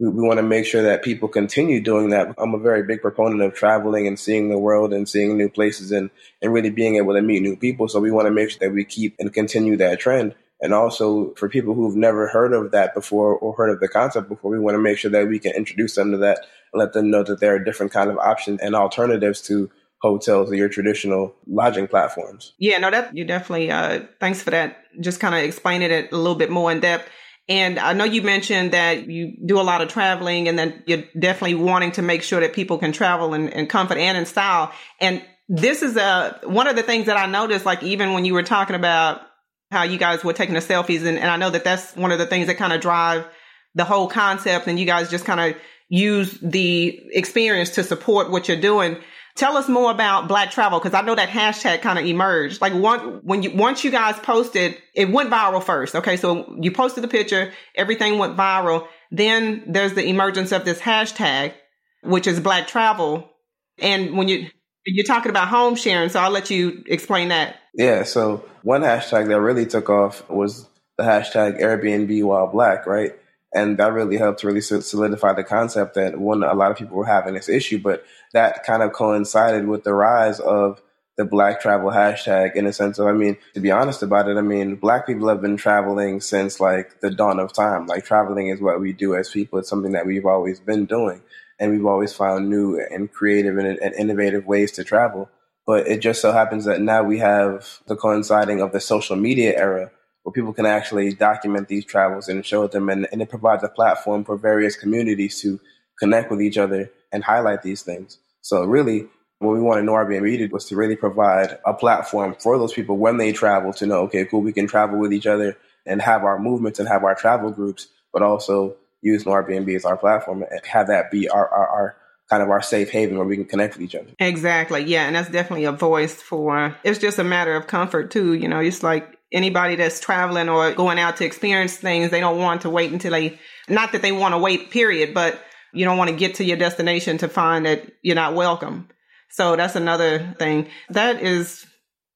we, 0.00 0.08
we 0.08 0.26
want 0.26 0.38
to 0.38 0.42
make 0.42 0.66
sure 0.66 0.82
that 0.82 1.04
people 1.04 1.28
continue 1.28 1.80
doing 1.80 2.10
that. 2.10 2.34
I'm 2.38 2.54
a 2.54 2.58
very 2.58 2.82
big 2.82 3.00
proponent 3.00 3.42
of 3.42 3.54
traveling 3.54 4.06
and 4.06 4.18
seeing 4.18 4.48
the 4.48 4.58
world 4.58 4.92
and 4.92 5.08
seeing 5.08 5.36
new 5.36 5.48
places 5.48 5.92
and, 5.92 6.10
and 6.42 6.52
really 6.52 6.70
being 6.70 6.96
able 6.96 7.14
to 7.14 7.22
meet 7.22 7.42
new 7.42 7.56
people. 7.56 7.88
So 7.88 8.00
we 8.00 8.10
want 8.10 8.26
to 8.26 8.32
make 8.32 8.50
sure 8.50 8.58
that 8.60 8.74
we 8.74 8.84
keep 8.84 9.14
and 9.18 9.32
continue 9.32 9.76
that 9.76 10.00
trend. 10.00 10.34
And 10.60 10.74
also 10.74 11.32
for 11.34 11.48
people 11.48 11.74
who've 11.74 11.96
never 11.96 12.28
heard 12.28 12.52
of 12.52 12.70
that 12.72 12.94
before 12.94 13.34
or 13.34 13.54
heard 13.54 13.70
of 13.70 13.80
the 13.80 13.88
concept 13.88 14.28
before, 14.28 14.50
we 14.50 14.58
want 14.58 14.74
to 14.74 14.80
make 14.80 14.98
sure 14.98 15.10
that 15.10 15.28
we 15.28 15.38
can 15.38 15.52
introduce 15.52 15.94
them 15.94 16.12
to 16.12 16.18
that 16.18 16.38
and 16.72 16.80
let 16.80 16.92
them 16.92 17.10
know 17.10 17.22
that 17.22 17.40
there 17.40 17.54
are 17.54 17.58
different 17.58 17.92
kind 17.92 18.10
of 18.10 18.18
options 18.18 18.60
and 18.60 18.74
alternatives 18.74 19.40
to 19.42 19.70
hotels 20.02 20.50
or 20.50 20.54
your 20.54 20.68
traditional 20.68 21.34
lodging 21.46 21.86
platforms. 21.86 22.54
Yeah, 22.58 22.78
no, 22.78 22.90
that 22.90 23.16
you 23.16 23.24
definitely, 23.24 23.70
uh, 23.70 24.00
thanks 24.18 24.42
for 24.42 24.50
that. 24.50 24.78
Just 25.00 25.20
kind 25.20 25.34
of 25.34 25.42
explaining 25.42 25.90
it 25.90 26.12
a 26.12 26.16
little 26.16 26.34
bit 26.34 26.50
more 26.50 26.70
in 26.72 26.80
depth. 26.80 27.08
And 27.48 27.78
I 27.78 27.94
know 27.94 28.04
you 28.04 28.22
mentioned 28.22 28.72
that 28.72 29.08
you 29.08 29.36
do 29.44 29.60
a 29.60 29.62
lot 29.62 29.80
of 29.80 29.88
traveling 29.88 30.46
and 30.46 30.58
then 30.58 30.82
you're 30.86 31.04
definitely 31.18 31.56
wanting 31.56 31.92
to 31.92 32.02
make 32.02 32.22
sure 32.22 32.40
that 32.40 32.52
people 32.52 32.78
can 32.78 32.92
travel 32.92 33.34
in, 33.34 33.48
in 33.48 33.66
comfort 33.66 33.98
and 33.98 34.16
in 34.16 34.24
style. 34.24 34.72
And 35.00 35.24
this 35.48 35.82
is 35.82 35.96
a, 35.96 36.02
uh, 36.02 36.38
one 36.44 36.68
of 36.68 36.76
the 36.76 36.82
things 36.82 37.06
that 37.06 37.16
I 37.16 37.26
noticed, 37.26 37.66
like 37.66 37.82
even 37.82 38.12
when 38.12 38.24
you 38.24 38.34
were 38.34 38.44
talking 38.44 38.76
about 38.76 39.22
how 39.70 39.84
you 39.84 39.98
guys 39.98 40.24
were 40.24 40.32
taking 40.32 40.54
the 40.54 40.60
selfies. 40.60 41.04
And, 41.04 41.18
and 41.18 41.30
I 41.30 41.36
know 41.36 41.50
that 41.50 41.64
that's 41.64 41.94
one 41.96 42.12
of 42.12 42.18
the 42.18 42.26
things 42.26 42.46
that 42.48 42.56
kind 42.56 42.72
of 42.72 42.80
drive 42.80 43.26
the 43.74 43.84
whole 43.84 44.08
concept. 44.08 44.66
And 44.66 44.78
you 44.78 44.86
guys 44.86 45.10
just 45.10 45.24
kind 45.24 45.40
of 45.40 45.60
use 45.88 46.38
the 46.40 47.00
experience 47.12 47.70
to 47.70 47.84
support 47.84 48.30
what 48.30 48.48
you're 48.48 48.60
doing. 48.60 48.96
Tell 49.36 49.56
us 49.56 49.68
more 49.68 49.90
about 49.90 50.28
Black 50.28 50.50
Travel 50.50 50.80
because 50.80 50.92
I 50.92 51.02
know 51.02 51.14
that 51.14 51.28
hashtag 51.28 51.82
kind 51.82 51.98
of 51.98 52.04
emerged. 52.04 52.60
Like 52.60 52.74
one 52.74 53.20
when 53.22 53.42
you 53.42 53.52
once 53.54 53.84
you 53.84 53.90
guys 53.90 54.18
posted, 54.18 54.76
it 54.94 55.10
went 55.10 55.30
viral 55.30 55.62
first. 55.62 55.94
Okay, 55.94 56.16
so 56.16 56.56
you 56.60 56.72
posted 56.72 57.04
the 57.04 57.08
picture, 57.08 57.52
everything 57.74 58.18
went 58.18 58.36
viral. 58.36 58.88
Then 59.10 59.64
there's 59.68 59.94
the 59.94 60.04
emergence 60.04 60.52
of 60.52 60.64
this 60.64 60.80
hashtag, 60.80 61.54
which 62.02 62.26
is 62.26 62.40
Black 62.40 62.66
Travel. 62.66 63.30
And 63.78 64.16
when 64.16 64.28
you 64.28 64.48
you're 64.84 65.06
talking 65.06 65.30
about 65.30 65.48
home 65.48 65.76
sharing, 65.76 66.08
so 66.08 66.20
I'll 66.20 66.30
let 66.30 66.50
you 66.50 66.82
explain 66.86 67.28
that. 67.28 67.56
Yeah, 67.74 68.02
so 68.02 68.44
one 68.62 68.82
hashtag 68.82 69.28
that 69.28 69.40
really 69.40 69.66
took 69.66 69.88
off 69.88 70.28
was 70.28 70.66
the 70.96 71.04
hashtag 71.04 71.60
Airbnb 71.60 72.24
while 72.24 72.46
black, 72.46 72.86
right? 72.86 73.12
And 73.54 73.78
that 73.78 73.92
really 73.92 74.16
helped 74.16 74.40
to 74.40 74.46
really 74.46 74.60
solidify 74.60 75.32
the 75.32 75.44
concept 75.44 75.94
that 75.94 76.18
one, 76.18 76.42
a 76.42 76.54
lot 76.54 76.70
of 76.70 76.76
people 76.76 76.96
were 76.96 77.06
having 77.06 77.34
this 77.34 77.48
issue, 77.48 77.78
but 77.78 78.04
that 78.32 78.64
kind 78.64 78.82
of 78.82 78.92
coincided 78.92 79.66
with 79.66 79.82
the 79.82 79.94
rise 79.94 80.38
of 80.40 80.80
the 81.16 81.24
black 81.24 81.60
travel 81.60 81.90
hashtag 81.90 82.54
in 82.54 82.66
a 82.66 82.72
sense 82.72 82.98
of, 82.98 83.06
I 83.06 83.12
mean, 83.12 83.36
to 83.54 83.60
be 83.60 83.70
honest 83.70 84.02
about 84.02 84.28
it, 84.28 84.36
I 84.36 84.40
mean, 84.40 84.76
black 84.76 85.06
people 85.06 85.28
have 85.28 85.42
been 85.42 85.56
traveling 85.56 86.20
since 86.20 86.60
like 86.60 87.00
the 87.00 87.10
dawn 87.10 87.40
of 87.40 87.52
time. 87.52 87.86
Like 87.86 88.04
traveling 88.04 88.48
is 88.48 88.60
what 88.60 88.80
we 88.80 88.92
do 88.92 89.14
as 89.14 89.30
people. 89.30 89.58
It's 89.58 89.68
something 89.68 89.92
that 89.92 90.06
we've 90.06 90.26
always 90.26 90.60
been 90.60 90.86
doing 90.86 91.20
and 91.58 91.72
we've 91.72 91.86
always 91.86 92.12
found 92.12 92.48
new 92.48 92.80
and 92.90 93.12
creative 93.12 93.58
and, 93.58 93.66
and 93.66 93.94
innovative 93.94 94.46
ways 94.46 94.72
to 94.72 94.84
travel. 94.84 95.28
But 95.70 95.86
it 95.86 96.00
just 96.00 96.20
so 96.20 96.32
happens 96.32 96.64
that 96.64 96.80
now 96.80 97.04
we 97.04 97.18
have 97.18 97.78
the 97.86 97.94
coinciding 97.94 98.60
of 98.60 98.72
the 98.72 98.80
social 98.80 99.14
media 99.14 99.56
era 99.56 99.92
where 100.24 100.32
people 100.32 100.52
can 100.52 100.66
actually 100.66 101.14
document 101.14 101.68
these 101.68 101.84
travels 101.84 102.28
and 102.28 102.44
show 102.44 102.66
them, 102.66 102.88
and, 102.88 103.06
and 103.12 103.22
it 103.22 103.30
provides 103.30 103.62
a 103.62 103.68
platform 103.68 104.24
for 104.24 104.36
various 104.36 104.74
communities 104.74 105.40
to 105.42 105.60
connect 106.00 106.28
with 106.28 106.42
each 106.42 106.58
other 106.58 106.90
and 107.12 107.22
highlight 107.22 107.62
these 107.62 107.82
things. 107.82 108.18
So 108.40 108.64
really, 108.64 109.06
what 109.38 109.52
we 109.52 109.60
wanted 109.60 109.84
Airbnb 109.84 110.38
did 110.38 110.50
was 110.50 110.64
to 110.64 110.74
really 110.74 110.96
provide 110.96 111.56
a 111.64 111.72
platform 111.72 112.34
for 112.40 112.58
those 112.58 112.72
people 112.72 112.96
when 112.96 113.18
they 113.18 113.30
travel 113.30 113.72
to 113.74 113.86
know, 113.86 114.00
okay, 114.06 114.24
cool, 114.24 114.42
we 114.42 114.52
can 114.52 114.66
travel 114.66 114.98
with 114.98 115.12
each 115.12 115.28
other 115.28 115.56
and 115.86 116.02
have 116.02 116.24
our 116.24 116.40
movements 116.40 116.80
and 116.80 116.88
have 116.88 117.04
our 117.04 117.14
travel 117.14 117.52
groups, 117.52 117.86
but 118.12 118.22
also 118.22 118.74
use 119.02 119.22
Airbnb 119.22 119.72
as 119.76 119.84
our 119.84 119.96
platform 119.96 120.42
and 120.50 120.66
have 120.66 120.88
that 120.88 121.12
be 121.12 121.28
our, 121.28 121.48
our, 121.48 121.68
our 121.68 121.96
kind 122.30 122.42
of 122.42 122.48
our 122.48 122.62
safe 122.62 122.90
haven 122.90 123.18
where 123.18 123.26
we 123.26 123.36
can 123.36 123.44
connect 123.44 123.74
with 123.74 123.82
each 123.82 123.96
other. 123.96 124.10
Exactly. 124.20 124.84
Yeah. 124.84 125.06
And 125.06 125.16
that's 125.16 125.28
definitely 125.28 125.64
a 125.64 125.72
voice 125.72 126.14
for, 126.14 126.76
it's 126.84 127.00
just 127.00 127.18
a 127.18 127.24
matter 127.24 127.56
of 127.56 127.66
comfort 127.66 128.12
too. 128.12 128.34
You 128.34 128.46
know, 128.46 128.60
it's 128.60 128.84
like 128.84 129.18
anybody 129.32 129.74
that's 129.74 130.00
traveling 130.00 130.48
or 130.48 130.72
going 130.72 130.98
out 130.98 131.16
to 131.16 131.24
experience 131.24 131.76
things, 131.76 132.10
they 132.10 132.20
don't 132.20 132.38
want 132.38 132.62
to 132.62 132.70
wait 132.70 132.92
until 132.92 133.10
they, 133.10 133.38
not 133.68 133.92
that 133.92 134.02
they 134.02 134.12
want 134.12 134.34
to 134.34 134.38
wait, 134.38 134.70
period, 134.70 135.12
but 135.12 135.42
you 135.72 135.84
don't 135.84 135.98
want 135.98 136.10
to 136.10 136.16
get 136.16 136.36
to 136.36 136.44
your 136.44 136.56
destination 136.56 137.18
to 137.18 137.28
find 137.28 137.66
that 137.66 137.90
you're 138.02 138.14
not 138.14 138.34
welcome. 138.34 138.88
So 139.30 139.56
that's 139.56 139.76
another 139.76 140.34
thing. 140.38 140.68
That 140.88 141.22
is 141.22 141.66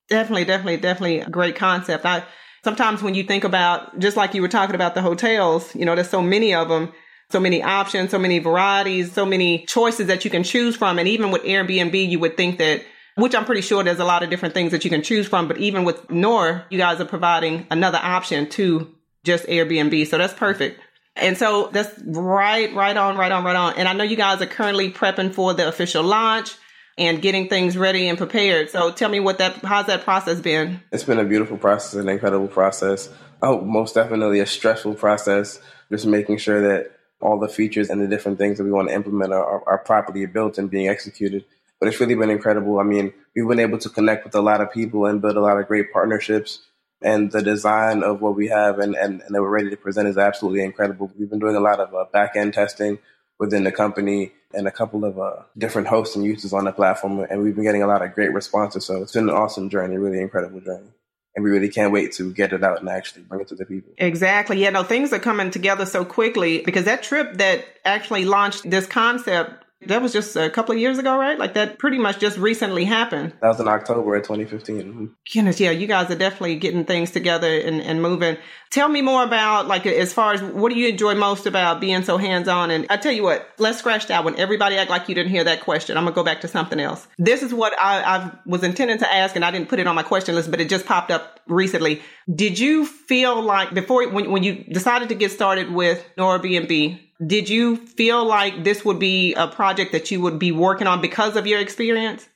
definitely, 0.09 0.45
definitely, 0.45 0.77
definitely 0.77 1.21
a 1.21 1.31
great 1.31 1.57
concept. 1.57 2.05
I, 2.05 2.25
sometimes 2.63 3.03
when 3.03 3.15
you 3.15 3.25
think 3.25 3.45
about, 3.45 3.99
just 3.99 4.17
like 4.17 4.35
you 4.35 4.43
were 4.43 4.49
talking 4.49 4.75
about 4.75 4.95
the 4.95 5.03
hotels, 5.03 5.75
you 5.75 5.85
know, 5.85 5.95
there's 5.95 6.09
so 6.09 6.23
many 6.23 6.55
of 6.55 6.69
them, 6.69 6.93
so 7.35 7.41
many 7.41 7.65
options, 7.65 8.13
so 8.13 8.19
many 8.21 8.39
varieties, 8.39 9.11
so 9.11 9.27
many 9.27 9.67
choices 9.67 10.07
that 10.07 10.25
you 10.25 10.31
can 10.31 10.45
choose 10.45 10.77
from. 10.77 11.01
And 11.01 11.09
even 11.09 11.33
with 11.33 11.43
Airbnb, 11.43 12.09
you 12.09 12.21
would 12.21 12.37
think 12.37 12.59
that, 12.59 12.85
which 13.17 13.35
I'm 13.35 13.45
pretty 13.45 13.61
sure 13.61 13.83
there's 13.83 13.99
a 13.99 14.05
lot 14.05 14.23
of 14.23 14.31
different 14.31 14.55
things 14.55 14.71
that 14.71 14.85
you 14.85 14.91
can 14.91 15.03
choose 15.03 15.27
from. 15.27 15.49
But 15.49 15.59
even 15.59 15.83
with 15.83 16.09
Noir, 16.13 16.65
you 16.71 16.79
guys 16.79 17.01
are 17.01 17.05
providing 17.05 17.67
another 17.73 17.99
option 18.01 18.49
to 18.51 18.95
just 19.25 19.47
Airbnb. 19.47 20.07
So 20.07 20.17
that's 20.17 20.33
perfect. 20.33 20.79
And 21.17 21.37
so 21.37 21.71
that's 21.73 21.91
right, 22.07 22.73
right 22.73 22.97
on, 22.97 23.17
right 23.17 23.33
on, 23.33 23.43
right 23.43 23.57
on. 23.57 23.75
And 23.75 23.89
I 23.89 23.95
know 23.95 24.05
you 24.05 24.17
guys 24.17 24.41
are 24.41 24.47
currently 24.47 24.93
prepping 24.93 25.35
for 25.35 25.55
the 25.55 25.67
official 25.67 26.05
launch 26.05 26.55
and 26.97 27.21
getting 27.21 27.49
things 27.49 27.77
ready 27.77 28.09
and 28.09 28.17
prepared. 28.17 28.71
So 28.71 28.93
tell 28.93 29.11
me 29.11 29.19
what 29.19 29.39
that 29.39 29.57
how's 29.57 29.87
that 29.87 30.05
process 30.05 30.41
been? 30.41 30.83
It's 30.93 31.03
been 31.03 31.19
a 31.19 31.25
beautiful 31.25 31.57
process, 31.57 31.95
an 31.95 32.09
incredible 32.09 32.47
process. 32.47 33.09
Oh, 33.43 33.61
most 33.61 33.97
definitely 33.97 34.39
a 34.39 34.47
stressful 34.47 34.95
process. 34.95 35.61
Just 35.91 36.07
making 36.07 36.39
sure 36.39 36.63
that 36.63 36.93
all 37.21 37.39
the 37.39 37.49
features 37.49 37.91
and 37.91 38.01
the 38.01 38.09
different 38.09 38.39
things 38.39 38.59
that 38.59 38.65
we 38.65 38.73
want 38.73 38.89
to 38.89 38.95
implement 38.95 39.33
are, 39.33 39.67
are 39.69 39.79
properly 39.79 40.27
built 40.27 40.59
and 40.59 40.71
being 40.71 40.89
executed. 40.89 41.45
But 41.81 41.89
it's 41.89 42.01
really 42.01 42.15
been 42.15 42.31
incredible. 42.31 42.79
I 42.79 42.85
mean, 42.85 43.13
we've 43.35 43.49
been 43.49 43.59
able 43.59 43.79
to 43.79 43.89
connect 43.89 44.25
with 44.25 44.35
a 44.35 44.41
lot 44.41 44.61
of 44.61 44.73
people 44.73 45.07
and 45.07 45.21
build 45.21 45.37
a 45.37 45.41
lot 45.41 45.59
of 45.59 45.67
great 45.67 45.93
partnerships. 45.93 46.67
And 47.03 47.31
the 47.31 47.43
design 47.43 48.03
of 48.03 48.23
what 48.23 48.35
we 48.35 48.49
have 48.49 48.79
and, 48.79 48.95
and, 48.95 49.21
and 49.21 49.35
that 49.35 49.43
we're 49.43 49.51
ready 49.51 49.71
to 49.71 49.77
present 49.77 50.09
is 50.09 50.17
absolutely 50.17 50.63
incredible. 50.63 51.13
We've 51.19 51.29
been 51.29 51.39
doing 51.39 51.57
a 51.57 51.61
lot 51.61 51.81
of 51.81 51.95
uh, 51.95 52.05
back 52.13 52.37
end 52.37 52.55
testing 52.55 52.99
within 53.39 53.65
the 53.65 53.73
company 53.73 54.33
and 54.55 54.67
a 54.67 54.71
couple 54.71 55.05
of 55.05 55.19
uh, 55.19 55.43
different 55.59 55.89
hosts 55.89 56.17
and 56.17 56.25
users 56.25 56.53
on 56.53 56.65
the 56.65 56.73
platform. 56.73 57.27
And 57.29 57.43
we've 57.43 57.55
been 57.55 57.65
getting 57.65 57.83
a 57.83 57.87
lot 57.87 58.03
of 58.03 58.15
great 58.15 58.33
responses. 58.33 58.87
So 58.87 59.03
it's 59.03 59.13
been 59.13 59.29
an 59.29 59.35
awesome 59.35 59.69
journey, 59.69 59.99
really 59.99 60.21
incredible 60.21 60.61
journey. 60.61 60.89
And 61.37 61.43
we 61.43 61.51
really 61.51 61.69
can't 61.69 61.93
wait 61.93 62.13
to 62.13 62.33
get 62.33 62.53
it 62.53 62.63
out 62.63 62.81
and 62.81 62.89
actually 62.89 63.23
bring 63.23 63.41
it 63.41 63.49
to 63.49 63.57
the 63.57 63.65
people. 63.65 63.93
Exactly. 63.99 64.63
Yeah, 64.63 64.71
no, 64.71 64.85
things 64.85 65.13
are 65.13 65.19
coming 65.19 65.51
together 65.51 65.85
so 65.85 66.05
quickly 66.05 66.63
because 66.63 66.85
that 66.85 67.03
trip 67.03 67.39
that 67.39 67.65
actually 67.85 68.25
launched 68.25 68.71
this 68.71 68.87
concept 68.87 69.64
that 69.89 70.03
was 70.03 70.13
just 70.13 70.37
a 70.37 70.51
couple 70.51 70.75
of 70.75 70.81
years 70.81 70.99
ago, 70.99 71.19
right? 71.19 71.39
Like 71.39 71.55
that 71.55 71.79
pretty 71.79 71.99
much 71.99 72.19
just 72.19 72.39
recently 72.39 72.85
happened. 72.85 73.33
That 73.41 73.49
was 73.49 73.61
in 73.61 73.69
October 73.69 74.17
of 74.17 74.23
2015. 74.23 74.77
Mm-hmm. 74.77 75.07
Goodness, 75.33 75.61
yeah, 75.61 75.71
you 75.71 75.87
guys 75.87 76.11
are 76.11 76.17
definitely 76.17 76.57
getting 76.57 76.85
things 76.85 77.11
together 77.11 77.49
and, 77.49 77.81
and 77.81 78.03
moving. 78.03 78.37
Tell 78.71 78.89
me 78.89 79.03
more 79.03 79.23
about, 79.23 79.69
like, 79.69 79.87
as 79.87 80.13
far 80.13 80.33
as 80.33 80.43
what 80.43 80.73
do 80.73 80.79
you 80.79 80.89
enjoy 80.89 81.15
most 81.15 81.47
about 81.47 81.81
being 81.81 82.03
so 82.03 82.17
hands 82.17 82.49
on? 82.49 82.71
And 82.71 82.87
I 82.91 82.97
tell 82.97 83.13
you 83.13 83.23
what, 83.23 83.49
let's 83.59 83.79
scratch 83.79 84.09
that 84.09 84.25
one. 84.25 84.37
Everybody 84.37 84.77
act 84.77 84.91
like 84.91 85.09
you 85.09 85.15
didn't 85.15 85.31
hear 85.31 85.45
that 85.45 85.61
question. 85.61 85.97
I'm 85.97 86.05
going 86.05 86.13
to 86.13 86.17
go 86.17 86.25
back 86.25 86.41
to 86.41 86.49
something 86.49 86.81
else. 86.81 87.07
This 87.17 87.43
is 87.43 87.55
what 87.55 87.73
I, 87.81 88.03
I 88.03 88.33
was 88.47 88.65
intending 88.65 88.99
to 88.99 89.13
ask, 89.13 89.37
and 89.37 89.45
I 89.45 89.51
didn't 89.51 89.69
put 89.69 89.79
it 89.79 89.87
on 89.87 89.95
my 89.95 90.03
question 90.03 90.35
list, 90.35 90.51
but 90.51 90.61
it 90.61 90.69
just 90.69 90.87
popped 90.87 91.11
up 91.11 91.41
recently. 91.47 92.03
Did 92.33 92.59
you 92.59 92.85
feel 92.87 93.41
like 93.41 93.75
before, 93.75 94.09
when, 94.09 94.31
when 94.31 94.43
you 94.43 94.65
decided 94.65 95.09
to 95.11 95.15
get 95.15 95.31
started 95.31 95.71
with 95.71 96.05
Airbnb, 96.19 97.01
did 97.25 97.49
you 97.49 97.77
feel 97.77 98.25
like 98.25 98.65
this 98.65 98.85
would 98.85 98.99
be 98.99 99.35
a 99.35 99.47
project 99.47 99.93
that 99.93 100.11
you 100.11 100.21
would 100.21 100.39
be 100.39 100.53
working 100.53 100.87
on 100.87 101.01
because 101.01 101.37
of 101.37 101.47
your 101.47 101.61
experience? 101.61 102.29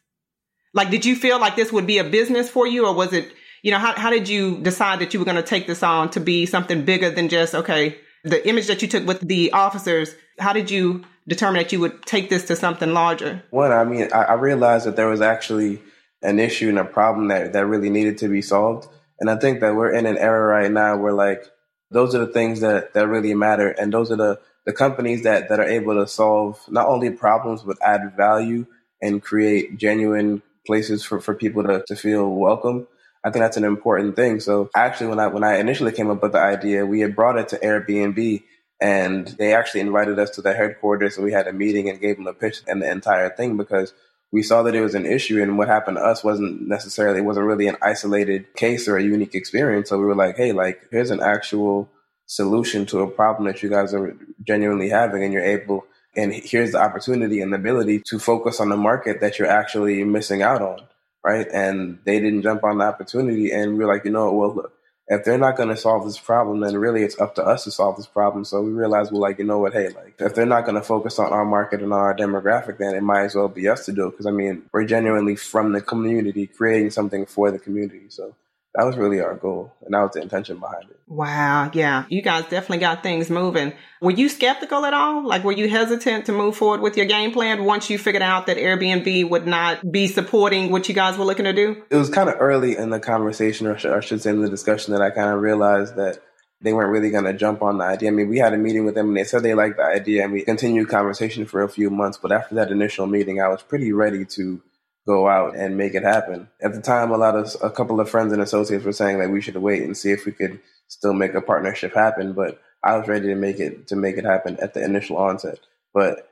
Like, 0.72 0.90
did 0.90 1.04
you 1.04 1.16
feel 1.16 1.40
like 1.40 1.56
this 1.56 1.72
would 1.72 1.86
be 1.86 1.98
a 1.98 2.04
business 2.04 2.48
for 2.48 2.66
you 2.66 2.86
or 2.86 2.94
was 2.94 3.12
it, 3.12 3.32
you 3.62 3.70
know, 3.70 3.78
how, 3.78 3.94
how 3.94 4.10
did 4.10 4.28
you 4.28 4.58
decide 4.58 5.00
that 5.00 5.12
you 5.12 5.18
were 5.18 5.24
going 5.24 5.36
to 5.36 5.42
take 5.42 5.66
this 5.66 5.82
on 5.82 6.10
to 6.10 6.20
be 6.20 6.46
something 6.46 6.84
bigger 6.84 7.10
than 7.10 7.28
just, 7.28 7.54
okay, 7.54 7.98
the 8.22 8.46
image 8.48 8.66
that 8.66 8.82
you 8.82 8.88
took 8.88 9.06
with 9.06 9.20
the 9.20 9.52
officers, 9.52 10.14
how 10.38 10.52
did 10.52 10.70
you 10.70 11.04
determine 11.26 11.62
that 11.62 11.72
you 11.72 11.80
would 11.80 12.02
take 12.02 12.30
this 12.30 12.44
to 12.46 12.56
something 12.56 12.92
larger? 12.92 13.42
One, 13.50 13.72
I 13.72 13.84
mean, 13.84 14.08
I, 14.12 14.24
I 14.24 14.34
realized 14.34 14.86
that 14.86 14.96
there 14.96 15.08
was 15.08 15.20
actually 15.20 15.82
an 16.22 16.38
issue 16.38 16.68
and 16.68 16.78
a 16.78 16.84
problem 16.84 17.28
that, 17.28 17.52
that 17.52 17.66
really 17.66 17.90
needed 17.90 18.18
to 18.18 18.28
be 18.28 18.42
solved. 18.42 18.88
And 19.20 19.28
I 19.30 19.36
think 19.36 19.60
that 19.60 19.74
we're 19.74 19.92
in 19.92 20.06
an 20.06 20.18
era 20.18 20.46
right 20.46 20.70
now 20.70 20.96
where 20.96 21.12
like 21.12 21.44
those 21.90 22.14
are 22.14 22.18
the 22.18 22.32
things 22.32 22.60
that, 22.60 22.94
that 22.94 23.08
really 23.08 23.34
matter. 23.34 23.68
And 23.68 23.92
those 23.92 24.10
are 24.10 24.16
the, 24.16 24.40
the 24.68 24.74
companies 24.74 25.22
that, 25.22 25.48
that 25.48 25.58
are 25.58 25.66
able 25.66 25.94
to 25.94 26.06
solve 26.06 26.60
not 26.68 26.86
only 26.88 27.08
problems, 27.08 27.62
but 27.62 27.78
add 27.80 28.12
value 28.18 28.66
and 29.00 29.22
create 29.22 29.78
genuine 29.78 30.42
places 30.66 31.02
for, 31.02 31.20
for 31.22 31.34
people 31.34 31.62
to, 31.62 31.82
to 31.86 31.96
feel 31.96 32.28
welcome. 32.28 32.86
I 33.24 33.30
think 33.30 33.42
that's 33.42 33.56
an 33.56 33.64
important 33.64 34.14
thing. 34.14 34.40
So 34.40 34.68
actually, 34.76 35.06
when 35.06 35.20
I 35.20 35.28
when 35.28 35.42
I 35.42 35.56
initially 35.56 35.90
came 35.92 36.10
up 36.10 36.22
with 36.22 36.32
the 36.32 36.40
idea, 36.40 36.84
we 36.84 37.00
had 37.00 37.16
brought 37.16 37.38
it 37.38 37.48
to 37.48 37.58
Airbnb, 37.58 38.42
and 38.78 39.26
they 39.38 39.54
actually 39.54 39.80
invited 39.80 40.18
us 40.18 40.28
to 40.32 40.42
their 40.42 40.54
headquarters, 40.54 41.16
and 41.16 41.24
we 41.24 41.32
had 41.32 41.48
a 41.48 41.52
meeting 41.54 41.88
and 41.88 41.98
gave 41.98 42.16
them 42.16 42.26
a 42.26 42.34
pitch 42.34 42.60
and 42.66 42.82
the 42.82 42.90
entire 42.90 43.30
thing 43.30 43.56
because 43.56 43.94
we 44.32 44.42
saw 44.42 44.62
that 44.64 44.74
it 44.74 44.82
was 44.82 44.94
an 44.94 45.06
issue, 45.06 45.42
and 45.42 45.56
what 45.56 45.68
happened 45.68 45.96
to 45.96 46.04
us 46.04 46.22
wasn't 46.22 46.68
necessarily 46.68 47.20
it 47.20 47.24
wasn't 47.24 47.46
really 47.46 47.68
an 47.68 47.78
isolated 47.80 48.54
case 48.54 48.86
or 48.86 48.98
a 48.98 49.02
unique 49.02 49.34
experience. 49.34 49.88
So 49.88 49.98
we 49.98 50.04
were 50.04 50.14
like, 50.14 50.36
hey, 50.36 50.52
like 50.52 50.82
here's 50.90 51.10
an 51.10 51.22
actual 51.22 51.88
solution 52.28 52.86
to 52.86 53.00
a 53.00 53.10
problem 53.10 53.48
that 53.48 53.64
you 53.64 53.68
guys 53.68 53.92
are 53.92 54.16
genuinely 54.44 54.88
having, 54.88 55.24
and 55.24 55.32
you're 55.32 55.42
able. 55.42 55.84
And 56.16 56.32
here's 56.32 56.72
the 56.72 56.80
opportunity 56.80 57.40
and 57.40 57.52
the 57.52 57.56
ability 57.56 58.02
to 58.06 58.20
focus 58.20 58.60
on 58.60 58.68
the 58.68 58.76
market 58.76 59.20
that 59.20 59.38
you're 59.38 59.50
actually 59.50 60.04
missing 60.04 60.42
out 60.42 60.62
on 60.62 60.80
right? 61.28 61.46
And 61.52 61.98
they 62.04 62.20
didn't 62.20 62.42
jump 62.42 62.64
on 62.64 62.78
the 62.78 62.84
opportunity. 62.84 63.50
And 63.50 63.76
we 63.76 63.84
are 63.84 63.88
like, 63.88 64.04
you 64.04 64.10
know, 64.10 64.32
what, 64.32 64.34
well, 64.34 64.54
look, 64.56 64.72
if 65.08 65.24
they're 65.24 65.38
not 65.38 65.56
going 65.56 65.70
to 65.70 65.76
solve 65.76 66.04
this 66.04 66.18
problem, 66.18 66.60
then 66.60 66.76
really 66.76 67.02
it's 67.02 67.18
up 67.18 67.34
to 67.36 67.42
us 67.42 67.64
to 67.64 67.70
solve 67.70 67.96
this 67.96 68.06
problem. 68.06 68.44
So 68.44 68.60
we 68.60 68.72
realized 68.72 69.10
we're 69.10 69.20
like, 69.20 69.38
you 69.38 69.44
know 69.44 69.58
what, 69.58 69.72
hey, 69.72 69.88
like 69.88 70.16
if 70.18 70.34
they're 70.34 70.44
not 70.44 70.64
going 70.64 70.74
to 70.74 70.82
focus 70.82 71.18
on 71.18 71.32
our 71.32 71.46
market 71.46 71.82
and 71.82 71.92
our 71.94 72.14
demographic, 72.14 72.78
then 72.78 72.94
it 72.94 73.02
might 73.02 73.24
as 73.24 73.34
well 73.34 73.48
be 73.48 73.68
us 73.68 73.86
to 73.86 73.92
do 73.92 74.06
it. 74.06 74.10
Because 74.10 74.26
I 74.26 74.30
mean, 74.30 74.64
we're 74.72 74.84
genuinely 74.84 75.34
from 75.34 75.72
the 75.72 75.80
community, 75.80 76.46
creating 76.46 76.90
something 76.90 77.24
for 77.24 77.50
the 77.50 77.58
community. 77.58 78.02
So 78.08 78.34
that 78.78 78.86
was 78.86 78.96
really 78.96 79.20
our 79.20 79.34
goal 79.34 79.72
and 79.84 79.92
that 79.92 80.00
was 80.00 80.12
the 80.12 80.22
intention 80.22 80.58
behind 80.58 80.84
it 80.88 81.00
wow 81.08 81.68
yeah 81.74 82.04
you 82.08 82.22
guys 82.22 82.44
definitely 82.44 82.78
got 82.78 83.02
things 83.02 83.28
moving 83.28 83.72
were 84.00 84.12
you 84.12 84.28
skeptical 84.28 84.84
at 84.84 84.94
all 84.94 85.26
like 85.26 85.42
were 85.42 85.52
you 85.52 85.68
hesitant 85.68 86.26
to 86.26 86.32
move 86.32 86.56
forward 86.56 86.80
with 86.80 86.96
your 86.96 87.06
game 87.06 87.32
plan 87.32 87.64
once 87.64 87.90
you 87.90 87.98
figured 87.98 88.22
out 88.22 88.46
that 88.46 88.56
airbnb 88.56 89.28
would 89.28 89.46
not 89.46 89.90
be 89.90 90.06
supporting 90.06 90.70
what 90.70 90.88
you 90.88 90.94
guys 90.94 91.18
were 91.18 91.24
looking 91.24 91.44
to 91.44 91.52
do 91.52 91.82
it 91.90 91.96
was 91.96 92.08
kind 92.08 92.28
of 92.28 92.36
early 92.38 92.76
in 92.76 92.90
the 92.90 93.00
conversation 93.00 93.66
or 93.66 93.74
I 93.74 94.00
should 94.00 94.22
say 94.22 94.30
in 94.30 94.40
the 94.40 94.48
discussion 94.48 94.94
that 94.94 95.02
i 95.02 95.10
kind 95.10 95.34
of 95.34 95.40
realized 95.40 95.96
that 95.96 96.22
they 96.60 96.72
weren't 96.72 96.90
really 96.90 97.10
going 97.10 97.24
to 97.24 97.32
jump 97.32 97.62
on 97.62 97.78
the 97.78 97.84
idea. 97.84 98.08
I 98.08 98.12
mean, 98.12 98.28
we 98.28 98.38
had 98.38 98.52
a 98.52 98.56
meeting 98.56 98.84
with 98.84 98.96
them 98.96 99.08
and 99.08 99.16
they 99.16 99.22
said 99.22 99.44
they 99.44 99.54
liked 99.54 99.76
the 99.76 99.84
idea 99.84 100.24
and 100.24 100.32
we 100.32 100.42
continued 100.42 100.88
conversation 100.88 101.46
for 101.46 101.62
a 101.62 101.68
few 101.68 101.88
months. 101.88 102.18
But 102.20 102.32
after 102.32 102.56
that 102.56 102.72
initial 102.72 103.06
meeting, 103.06 103.40
I 103.40 103.46
was 103.46 103.62
pretty 103.62 103.92
ready 103.92 104.24
to 104.24 104.60
go 105.08 105.26
out 105.26 105.56
and 105.56 105.78
make 105.78 105.94
it 105.94 106.02
happen. 106.02 106.48
At 106.62 106.74
the 106.74 106.82
time, 106.82 107.10
a 107.10 107.16
lot 107.16 107.34
of 107.34 107.56
a 107.62 107.70
couple 107.70 107.98
of 107.98 108.10
friends 108.10 108.32
and 108.32 108.42
associates 108.42 108.84
were 108.84 108.92
saying 108.92 109.18
that 109.18 109.30
we 109.30 109.40
should 109.40 109.56
wait 109.56 109.82
and 109.82 109.96
see 109.96 110.12
if 110.12 110.26
we 110.26 110.32
could 110.32 110.60
still 110.88 111.14
make 111.14 111.32
a 111.32 111.40
partnership 111.40 111.94
happen. 111.94 112.34
But 112.34 112.60
I 112.84 112.96
was 112.98 113.08
ready 113.08 113.28
to 113.28 113.34
make 113.34 113.58
it 113.58 113.88
to 113.88 113.96
make 113.96 114.18
it 114.18 114.26
happen 114.26 114.58
at 114.60 114.74
the 114.74 114.84
initial 114.84 115.16
onset. 115.16 115.60
But 115.94 116.28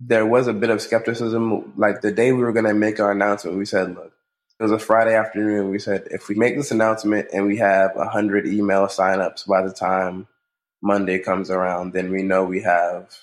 there 0.00 0.24
was 0.26 0.46
a 0.46 0.54
bit 0.54 0.70
of 0.70 0.80
skepticism. 0.80 1.74
Like 1.76 2.00
the 2.00 2.12
day 2.12 2.32
we 2.32 2.42
were 2.42 2.54
going 2.54 2.64
to 2.64 2.74
make 2.74 2.98
our 2.98 3.12
announcement, 3.12 3.58
we 3.58 3.66
said, 3.66 3.94
"Look, 3.94 4.12
it 4.58 4.62
was 4.62 4.72
a 4.72 4.78
Friday 4.78 5.14
afternoon. 5.14 5.70
We 5.70 5.78
said 5.78 6.08
if 6.10 6.28
we 6.28 6.34
make 6.34 6.56
this 6.56 6.70
announcement 6.70 7.28
and 7.34 7.46
we 7.46 7.58
have 7.58 7.92
hundred 7.94 8.46
email 8.46 8.86
signups 8.86 9.46
by 9.46 9.60
the 9.62 9.72
time 9.72 10.28
Monday 10.82 11.18
comes 11.18 11.50
around, 11.50 11.92
then 11.92 12.10
we 12.10 12.22
know 12.22 12.44
we 12.44 12.62
have 12.62 13.14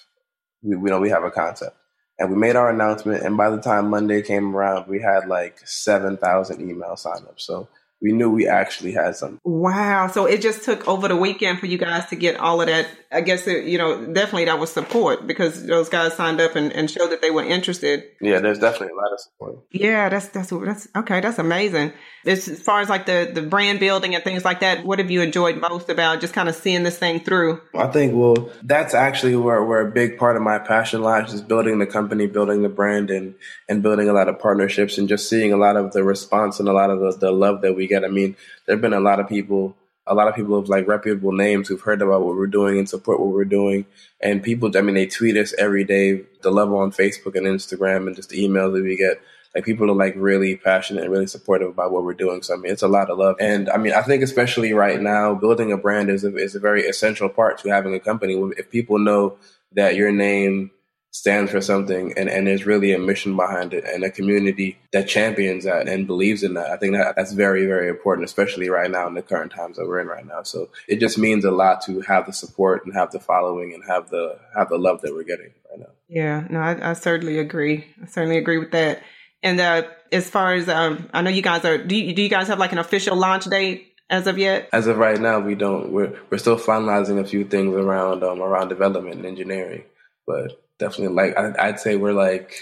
we, 0.62 0.76
we 0.76 0.92
know 0.92 1.00
we 1.00 1.10
have 1.10 1.24
a 1.24 1.32
concept." 1.32 1.76
And 2.22 2.30
we 2.30 2.38
made 2.38 2.56
our 2.56 2.70
announcement. 2.70 3.24
And 3.24 3.36
by 3.36 3.50
the 3.50 3.60
time 3.60 3.90
Monday 3.90 4.22
came 4.22 4.56
around, 4.56 4.88
we 4.88 5.02
had 5.02 5.28
like 5.28 5.60
7,000 5.68 6.62
email 6.62 6.92
signups. 6.92 7.42
So 7.42 7.68
we 8.00 8.12
knew 8.12 8.30
we 8.30 8.48
actually 8.48 8.92
had 8.92 9.16
some. 9.16 9.40
Wow. 9.44 10.08
So 10.08 10.28
it 10.28 10.40
just 10.42 10.64
took 10.64 10.88
over 10.88 11.08
the 11.08 11.16
weekend 11.16 11.60
for 11.60 11.66
you 11.66 11.80
guys 11.80 12.06
to 12.08 12.16
get 12.16 12.38
all 12.38 12.62
of 12.62 12.68
that. 12.68 12.88
I 13.12 13.22
guess, 13.22 13.46
it, 13.46 13.66
you 13.66 13.78
know, 13.78 14.06
definitely 14.06 14.46
that 14.46 14.58
was 14.58 14.72
support 14.72 15.28
because 15.28 15.66
those 15.66 15.90
guys 15.90 16.14
signed 16.14 16.40
up 16.40 16.56
and, 16.56 16.72
and 16.72 16.90
showed 16.90 17.12
that 17.12 17.22
they 17.22 17.30
were 17.30 17.44
interested. 17.44 18.04
Yeah, 18.22 18.40
there's 18.40 18.60
definitely 18.60 18.94
a 18.94 18.96
lot 18.96 19.12
of 19.12 19.20
support. 19.20 19.60
Yeah, 19.72 20.08
that's, 20.08 20.30
that's, 20.30 20.50
that's 20.50 20.88
okay. 20.96 21.20
That's 21.20 21.38
amazing. 21.38 21.92
As, 22.26 22.48
as 22.48 22.62
far 22.62 22.80
as 22.80 22.88
like 22.88 23.06
the, 23.08 23.30
the 23.34 23.42
brand 23.42 23.80
building 23.80 24.16
and 24.16 24.24
things 24.24 24.46
like 24.46 24.62
that, 24.62 24.86
what 24.86 25.00
have 25.00 25.12
you 25.12 25.22
enjoyed 25.22 25.60
most 25.60 25.90
about 25.90 26.22
just 26.22 26.34
kind 26.34 26.48
of 26.48 26.56
seeing 26.56 26.84
this 26.84 26.98
thing 26.98 27.20
through? 27.20 27.60
I 27.76 27.88
think, 27.88 28.14
well, 28.16 28.50
that's 28.64 28.94
actually 28.94 29.36
where, 29.36 29.64
where 29.64 29.82
a 29.82 29.92
big 29.92 30.18
part 30.18 30.38
of 30.38 30.42
my 30.42 30.60
passion 30.60 31.02
lies 31.02 31.34
is 31.34 31.42
building 31.42 31.80
the 31.80 31.88
company, 31.88 32.28
building 32.28 32.62
the 32.62 32.70
brand 32.70 33.10
and, 33.10 33.36
and 33.68 33.84
building 33.84 34.08
a 34.08 34.14
lot 34.14 34.30
of 34.30 34.40
partnerships 34.40 34.98
and 34.98 35.10
just 35.10 35.28
seeing 35.28 35.52
a 35.52 35.58
lot 35.58 35.76
of 35.76 35.92
the 35.92 36.04
response 36.04 36.60
and 36.60 36.70
a 36.70 36.74
lot 36.74 36.90
of 36.90 37.00
the, 37.00 37.12
the 37.20 37.32
love 37.32 37.62
that 37.62 37.76
we 37.76 37.88
get. 37.88 38.06
I 38.06 38.08
mean, 38.08 38.38
there 38.66 38.76
have 38.76 38.82
been 38.82 38.94
a 38.94 39.00
lot 39.00 39.20
of 39.20 39.28
people, 39.28 39.76
a 40.08 40.16
lot 40.16 40.28
of 40.28 40.36
people 40.36 40.58
of 40.58 40.68
like 40.68 40.88
reputable 40.88 41.32
names 41.32 41.68
who've 41.68 41.82
heard 41.82 42.02
about 42.02 42.24
what 42.24 42.36
we're 42.36 42.48
doing 42.48 42.80
and 42.80 42.90
support 42.90 43.20
what 43.20 43.30
we're 43.30 43.46
doing. 43.46 43.86
And 44.22 44.42
people, 44.42 44.76
I 44.76 44.82
mean, 44.82 44.96
they 44.96 45.06
tweet 45.06 45.38
us 45.38 45.54
every 45.58 45.84
day, 45.84 46.24
the 46.42 46.52
level 46.52 46.78
on 46.80 46.92
Facebook 46.92 47.36
and 47.36 47.46
Instagram 47.46 48.08
and 48.08 48.16
just 48.16 48.30
the 48.30 48.44
emails 48.44 48.74
that 48.74 48.84
we 48.84 48.98
get. 48.98 49.22
Like 49.54 49.66
people 49.66 49.92
are 49.92 49.96
like 49.96 50.14
really 50.16 50.56
passionate 50.56 51.04
and 51.04 51.12
really 51.12 51.28
supportive 51.28 51.70
about 51.70 51.92
what 51.92 52.04
we're 52.04 52.14
doing. 52.14 52.42
So 52.42 52.54
I 52.54 52.58
mean, 52.58 52.72
it's 52.72 52.82
a 52.82 52.88
lot 52.88 53.10
of 53.10 53.18
love. 53.18 53.36
And 53.40 53.70
I 53.70 53.78
mean, 53.78 53.94
I 53.94 54.02
think 54.02 54.24
especially 54.24 54.74
right 54.74 55.00
now, 55.02 55.36
building 55.36 55.72
a 55.72 55.78
brand 55.78 56.10
is 56.10 56.24
a, 56.24 56.36
is 56.36 56.56
a 56.56 56.60
very 56.60 56.84
essential 56.88 57.28
part 57.28 57.58
to 57.60 57.70
having 57.70 57.94
a 57.94 58.00
company. 58.00 58.36
If 58.58 58.72
people 58.72 58.98
know 58.98 59.38
that 59.74 59.96
your 59.96 60.12
name 60.12 60.72
stands 61.12 61.52
for 61.52 61.60
something 61.60 62.14
and, 62.18 62.30
and 62.30 62.48
there's 62.48 62.66
really 62.66 62.94
a 62.94 63.00
mission 63.00 63.36
behind 63.36 63.74
it 63.74 63.84
and 63.84 64.04
a 64.04 64.10
community 64.10 64.78
that 64.94 65.10
champions 65.10 65.66
that 65.66 65.88
and 65.88 66.08
believes 66.08 66.42
in 66.42 66.54
that. 66.54 66.72
I 66.72 66.78
think 66.78 66.94
that 66.94 67.16
that's 67.18 67.34
very, 67.34 67.66
very 67.66 67.90
important, 67.90 68.26
especially 68.26 68.70
right 68.70 68.90
now 68.90 69.08
in 69.08 69.14
the 69.14 69.22
current 69.22 69.52
times 69.52 69.76
that 69.76 69.86
we're 69.86 70.00
in 70.00 70.08
right 70.08 70.26
now. 70.26 70.44
So 70.44 70.70
it 70.88 71.02
just 71.02 71.18
means 71.18 71.44
a 71.44 71.52
lot 71.52 71.82
to 71.84 72.00
have 72.02 72.26
the 72.26 72.34
support 72.34 72.86
and 72.86 72.94
have 72.94 73.12
the 73.12 73.20
following 73.20 73.74
and 73.74 73.84
have 73.84 74.10
the 74.10 74.40
have 74.56 74.70
the 74.70 74.78
love 74.78 75.02
that 75.02 75.14
we're 75.14 75.24
getting 75.24 75.52
right 75.70 75.80
now. 75.80 75.92
Yeah, 76.08 76.48
no, 76.50 76.60
I, 76.60 76.92
I 76.92 76.94
certainly 76.94 77.40
agree. 77.40 77.86
I 78.02 78.08
certainly 78.08 78.38
agree 78.38 78.58
with 78.58 78.72
that. 78.72 79.02
And 79.44 79.60
uh, 79.60 79.84
as 80.12 80.30
far 80.30 80.54
as 80.54 80.70
um, 80.70 81.10
I 81.14 81.22
know, 81.22 81.30
you 81.30 81.42
guys 81.42 81.66
are. 81.66 81.78
Do 81.78 81.96
you, 81.96 82.14
do 82.14 82.22
you 82.22 82.30
guys 82.30 82.48
have 82.48 82.60
like 82.60 82.72
an 82.72 82.78
official 82.78 83.18
launch 83.18 83.46
date 83.46 83.94
as 84.10 84.28
of 84.28 84.38
yet? 84.38 84.70
As 84.72 84.88
of 84.88 84.98
right 84.98 85.20
now, 85.20 85.40
we 85.40 85.56
don't. 85.56 85.92
We're 85.92 86.18
we're 86.30 86.38
still 86.38 86.58
finalizing 86.58 87.20
a 87.20 87.26
few 87.26 87.44
things 87.44 87.76
around 87.76 88.24
um, 88.24 88.42
around 88.42 88.70
development 88.70 89.18
and 89.18 89.26
engineering, 89.26 89.84
but 90.26 90.62
definitely 90.82 91.16
like 91.16 91.38
I, 91.38 91.68
I'd 91.68 91.80
say 91.80 91.96
we're 91.96 92.12
like 92.12 92.56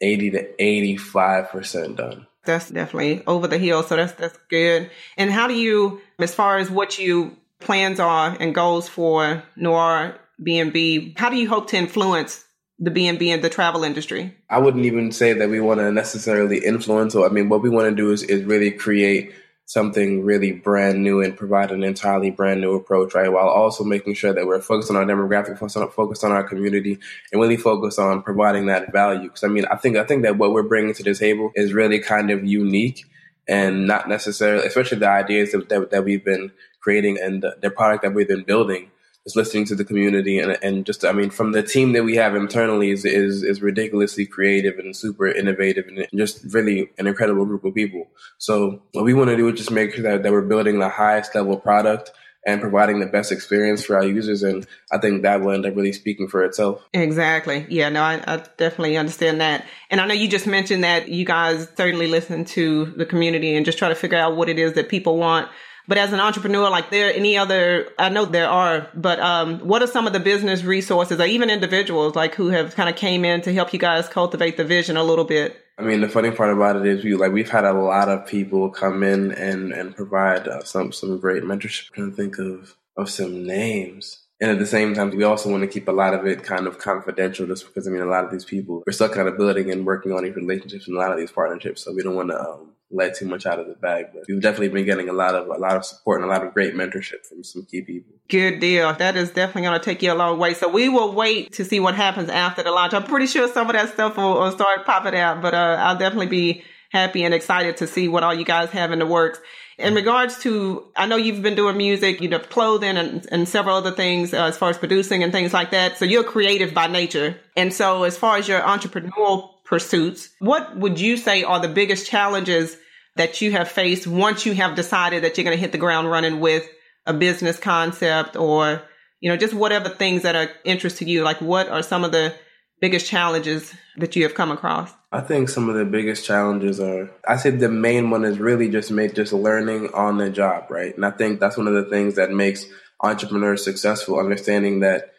eighty 0.00 0.30
to 0.30 0.62
eighty 0.62 0.96
five 0.96 1.50
percent 1.50 1.96
done. 1.96 2.26
That's 2.44 2.70
definitely 2.70 3.22
over 3.28 3.46
the 3.46 3.58
hill, 3.58 3.84
so 3.84 3.94
that's 3.94 4.12
that's 4.14 4.38
good. 4.50 4.90
And 5.16 5.30
how 5.30 5.46
do 5.46 5.54
you, 5.54 6.00
as 6.18 6.34
far 6.34 6.58
as 6.58 6.68
what 6.68 6.98
you 6.98 7.36
plans 7.60 8.00
are 8.00 8.36
and 8.40 8.52
goals 8.52 8.88
for 8.88 9.44
Noir 9.54 10.16
B&B, 10.42 11.14
how 11.16 11.30
do 11.30 11.36
you 11.36 11.48
hope 11.48 11.68
to 11.68 11.76
influence 11.76 12.44
the 12.80 12.90
B&B 12.90 13.30
and 13.30 13.44
the 13.44 13.48
travel 13.48 13.84
industry? 13.84 14.34
I 14.50 14.58
wouldn't 14.58 14.86
even 14.86 15.12
say 15.12 15.34
that 15.34 15.48
we 15.48 15.60
want 15.60 15.78
to 15.78 15.92
necessarily 15.92 16.58
influence. 16.58 17.14
Or 17.14 17.24
I 17.24 17.28
mean, 17.28 17.48
what 17.48 17.62
we 17.62 17.70
want 17.70 17.88
to 17.88 17.94
do 17.94 18.10
is 18.10 18.24
is 18.24 18.42
really 18.42 18.72
create 18.72 19.32
something 19.72 20.22
really 20.22 20.52
brand 20.52 21.02
new 21.02 21.22
and 21.22 21.34
provide 21.34 21.70
an 21.70 21.82
entirely 21.82 22.30
brand 22.30 22.60
new 22.60 22.74
approach, 22.74 23.14
right? 23.14 23.32
While 23.32 23.48
also 23.48 23.84
making 23.84 24.14
sure 24.14 24.34
that 24.34 24.46
we're 24.46 24.60
focused 24.60 24.90
on 24.90 24.96
our 24.96 25.04
demographic, 25.04 25.58
focused 25.58 26.24
on, 26.24 26.32
our 26.32 26.44
community, 26.44 26.98
and 27.32 27.40
really 27.40 27.56
focused 27.56 27.98
on 27.98 28.22
providing 28.22 28.66
that 28.66 28.92
value. 28.92 29.22
Because 29.28 29.44
I 29.44 29.48
mean, 29.48 29.64
I 29.70 29.76
think 29.76 29.96
I 29.96 30.04
think 30.04 30.24
that 30.24 30.36
what 30.36 30.52
we're 30.52 30.62
bringing 30.62 30.92
to 30.94 31.02
the 31.02 31.14
table 31.14 31.52
is 31.54 31.72
really 31.72 32.00
kind 32.00 32.30
of 32.30 32.44
unique 32.44 33.06
and 33.48 33.86
not 33.86 34.08
necessarily, 34.08 34.66
especially 34.66 34.98
the 34.98 35.08
ideas 35.08 35.52
that, 35.52 35.68
that, 35.70 35.90
that 35.90 36.04
we've 36.04 36.24
been 36.24 36.52
creating 36.80 37.18
and 37.18 37.42
the, 37.42 37.56
the 37.62 37.70
product 37.70 38.02
that 38.02 38.12
we've 38.12 38.28
been 38.28 38.44
building 38.44 38.90
is 39.24 39.36
listening 39.36 39.64
to 39.66 39.74
the 39.74 39.84
community 39.84 40.38
and, 40.38 40.58
and 40.62 40.84
just 40.84 41.04
I 41.04 41.12
mean 41.12 41.30
from 41.30 41.52
the 41.52 41.62
team 41.62 41.92
that 41.92 42.04
we 42.04 42.16
have 42.16 42.34
internally 42.34 42.90
is, 42.90 43.04
is 43.04 43.42
is 43.42 43.62
ridiculously 43.62 44.26
creative 44.26 44.78
and 44.78 44.96
super 44.96 45.28
innovative 45.28 45.86
and 45.86 46.06
just 46.14 46.42
really 46.52 46.90
an 46.98 47.06
incredible 47.06 47.44
group 47.44 47.64
of 47.64 47.74
people. 47.74 48.08
So 48.38 48.82
what 48.92 49.04
we 49.04 49.14
want 49.14 49.30
to 49.30 49.36
do 49.36 49.48
is 49.48 49.58
just 49.58 49.70
make 49.70 49.94
sure 49.94 50.02
that, 50.02 50.22
that 50.22 50.32
we're 50.32 50.42
building 50.42 50.78
the 50.78 50.88
highest 50.88 51.34
level 51.34 51.56
product 51.56 52.10
and 52.44 52.60
providing 52.60 53.00
the 53.00 53.06
best 53.06 53.30
experience 53.30 53.84
for 53.84 53.96
our 53.96 54.04
users. 54.04 54.42
And 54.42 54.66
I 54.90 54.98
think 54.98 55.22
that 55.22 55.40
will 55.40 55.52
end 55.52 55.64
up 55.64 55.76
really 55.76 55.92
speaking 55.92 56.28
for 56.28 56.42
itself. 56.42 56.82
Exactly. 56.92 57.66
Yeah, 57.68 57.88
no, 57.88 58.02
I, 58.02 58.22
I, 58.26 58.36
definitely 58.56 58.96
understand 58.96 59.40
that. 59.40 59.64
And 59.90 60.00
I 60.00 60.06
know 60.06 60.14
you 60.14 60.28
just 60.28 60.46
mentioned 60.46 60.82
that 60.82 61.08
you 61.08 61.24
guys 61.24 61.68
certainly 61.76 62.08
listen 62.08 62.44
to 62.46 62.86
the 62.96 63.06
community 63.06 63.54
and 63.54 63.64
just 63.64 63.78
try 63.78 63.88
to 63.88 63.94
figure 63.94 64.18
out 64.18 64.36
what 64.36 64.48
it 64.48 64.58
is 64.58 64.72
that 64.72 64.88
people 64.88 65.18
want. 65.18 65.48
But 65.88 65.98
as 65.98 66.12
an 66.12 66.20
entrepreneur, 66.20 66.70
like 66.70 66.90
there 66.90 67.12
any 67.12 67.36
other, 67.36 67.88
I 67.98 68.08
know 68.08 68.24
there 68.24 68.48
are, 68.48 68.88
but 68.94 69.18
um, 69.20 69.58
what 69.60 69.82
are 69.82 69.86
some 69.86 70.06
of 70.06 70.12
the 70.12 70.20
business 70.20 70.62
resources 70.62 71.20
or 71.20 71.26
even 71.26 71.50
individuals 71.50 72.14
like 72.14 72.34
who 72.34 72.48
have 72.48 72.74
kind 72.74 72.88
of 72.88 72.96
came 72.96 73.24
in 73.24 73.42
to 73.42 73.52
help 73.52 73.72
you 73.72 73.78
guys 73.78 74.08
cultivate 74.08 74.56
the 74.56 74.64
vision 74.64 74.96
a 74.96 75.02
little 75.02 75.24
bit? 75.24 75.56
I 75.78 75.82
mean, 75.82 76.00
the 76.00 76.08
funny 76.08 76.30
part 76.30 76.52
about 76.52 76.76
it 76.76 76.86
is 76.86 77.02
we 77.02 77.14
like 77.14 77.32
we've 77.32 77.50
had 77.50 77.64
a 77.64 77.72
lot 77.72 78.08
of 78.08 78.26
people 78.26 78.70
come 78.70 79.02
in 79.02 79.32
and 79.32 79.72
and 79.72 79.96
provide 79.96 80.46
uh, 80.46 80.62
some 80.62 80.92
some 80.92 81.18
great 81.18 81.42
mentorship. 81.42 81.88
I'm 81.88 81.94
trying 81.94 82.10
to 82.10 82.16
think 82.16 82.38
of 82.38 82.76
of 82.96 83.10
some 83.10 83.44
names. 83.44 84.18
And 84.40 84.50
at 84.50 84.58
the 84.58 84.66
same 84.66 84.92
time, 84.92 85.16
we 85.16 85.22
also 85.22 85.48
want 85.48 85.62
to 85.62 85.68
keep 85.68 85.86
a 85.86 85.92
lot 85.92 86.14
of 86.14 86.26
it 86.26 86.42
kind 86.42 86.66
of 86.66 86.78
confidential 86.78 87.46
just 87.46 87.64
because, 87.64 87.86
I 87.86 87.92
mean, 87.92 88.02
a 88.02 88.06
lot 88.06 88.24
of 88.24 88.32
these 88.32 88.44
people, 88.44 88.82
we're 88.84 88.92
still 88.92 89.08
kind 89.08 89.28
of 89.28 89.38
building 89.38 89.70
and 89.70 89.86
working 89.86 90.10
on 90.10 90.24
these 90.24 90.34
relationships 90.34 90.88
and 90.88 90.96
a 90.96 91.00
lot 91.00 91.12
of 91.12 91.18
these 91.18 91.30
partnerships. 91.30 91.84
So 91.84 91.94
we 91.94 92.02
don't 92.02 92.16
want 92.16 92.30
to 92.30 92.40
um, 92.40 92.72
let 92.92 93.14
too 93.14 93.26
much 93.26 93.46
out 93.46 93.58
of 93.58 93.66
the 93.66 93.74
bag. 93.74 94.06
But 94.14 94.24
we've 94.28 94.40
definitely 94.40 94.68
been 94.68 94.84
getting 94.84 95.08
a 95.08 95.12
lot 95.12 95.34
of, 95.34 95.46
a 95.48 95.58
lot 95.58 95.76
of 95.76 95.84
support 95.84 96.20
and 96.20 96.30
a 96.30 96.32
lot 96.32 96.46
of 96.46 96.52
great 96.52 96.74
mentorship 96.74 97.26
from 97.26 97.42
some 97.42 97.64
key 97.64 97.82
people. 97.82 98.12
Good 98.28 98.60
deal. 98.60 98.92
That 98.94 99.16
is 99.16 99.30
definitely 99.30 99.62
going 99.62 99.80
to 99.80 99.84
take 99.84 100.02
you 100.02 100.12
a 100.12 100.14
long 100.14 100.38
way. 100.38 100.54
So 100.54 100.68
we 100.68 100.88
will 100.88 101.12
wait 101.12 101.52
to 101.54 101.64
see 101.64 101.80
what 101.80 101.94
happens 101.94 102.28
after 102.28 102.62
the 102.62 102.70
launch. 102.70 102.94
I'm 102.94 103.04
pretty 103.04 103.26
sure 103.26 103.48
some 103.52 103.68
of 103.68 103.74
that 103.74 103.92
stuff 103.92 104.16
will, 104.16 104.34
will 104.34 104.52
start 104.52 104.84
popping 104.84 105.14
out, 105.14 105.42
but 105.42 105.54
uh, 105.54 105.76
I'll 105.80 105.98
definitely 105.98 106.26
be 106.26 106.64
happy 106.90 107.24
and 107.24 107.32
excited 107.32 107.78
to 107.78 107.86
see 107.86 108.06
what 108.06 108.22
all 108.22 108.34
you 108.34 108.44
guys 108.44 108.70
have 108.70 108.92
in 108.92 108.98
the 108.98 109.06
works. 109.06 109.40
In 109.78 109.94
regards 109.94 110.38
to, 110.40 110.86
I 110.94 111.06
know 111.06 111.16
you've 111.16 111.42
been 111.42 111.54
doing 111.54 111.78
music, 111.78 112.20
you 112.20 112.28
know, 112.28 112.38
clothing 112.38 112.98
and, 112.98 113.26
and 113.32 113.48
several 113.48 113.76
other 113.76 113.90
things 113.90 114.34
uh, 114.34 114.44
as 114.44 114.58
far 114.58 114.68
as 114.68 114.76
producing 114.76 115.22
and 115.22 115.32
things 115.32 115.54
like 115.54 115.70
that. 115.70 115.96
So 115.96 116.04
you're 116.04 116.24
creative 116.24 116.74
by 116.74 116.88
nature. 116.88 117.40
And 117.56 117.72
so 117.72 118.04
as 118.04 118.18
far 118.18 118.36
as 118.36 118.46
your 118.46 118.60
entrepreneurial 118.60 119.48
pursuits, 119.72 120.28
what 120.38 120.76
would 120.76 121.00
you 121.00 121.16
say 121.16 121.44
are 121.44 121.58
the 121.58 121.66
biggest 121.66 122.06
challenges 122.06 122.76
that 123.16 123.40
you 123.40 123.52
have 123.52 123.70
faced 123.70 124.06
once 124.06 124.44
you 124.44 124.52
have 124.52 124.74
decided 124.74 125.24
that 125.24 125.38
you're 125.38 125.46
going 125.46 125.56
to 125.56 125.60
hit 125.60 125.72
the 125.72 125.78
ground 125.78 126.10
running 126.10 126.40
with 126.40 126.68
a 127.06 127.14
business 127.14 127.58
concept 127.58 128.36
or, 128.36 128.82
you 129.20 129.30
know, 129.30 129.36
just 129.38 129.54
whatever 129.54 129.88
things 129.88 130.24
that 130.24 130.36
are 130.36 130.50
interest 130.64 130.98
to 130.98 131.06
you? 131.06 131.22
Like 131.22 131.40
what 131.40 131.70
are 131.70 131.82
some 131.82 132.04
of 132.04 132.12
the 132.12 132.34
biggest 132.82 133.06
challenges 133.06 133.72
that 133.96 134.14
you 134.14 134.24
have 134.24 134.34
come 134.34 134.50
across? 134.50 134.92
I 135.10 135.22
think 135.22 135.48
some 135.48 135.70
of 135.70 135.74
the 135.74 135.86
biggest 135.86 136.26
challenges 136.26 136.78
are, 136.78 137.10
I 137.26 137.38
say 137.38 137.48
the 137.48 137.70
main 137.70 138.10
one 138.10 138.26
is 138.26 138.38
really 138.38 138.68
just 138.68 138.90
make 138.90 139.14
just 139.14 139.32
learning 139.32 139.94
on 139.94 140.18
the 140.18 140.28
job, 140.28 140.70
right? 140.70 140.94
And 140.94 141.06
I 141.06 141.12
think 141.12 141.40
that's 141.40 141.56
one 141.56 141.66
of 141.66 141.72
the 141.72 141.88
things 141.88 142.16
that 142.16 142.30
makes 142.30 142.66
entrepreneurs 143.00 143.64
successful, 143.64 144.18
understanding 144.18 144.80
that 144.80 145.12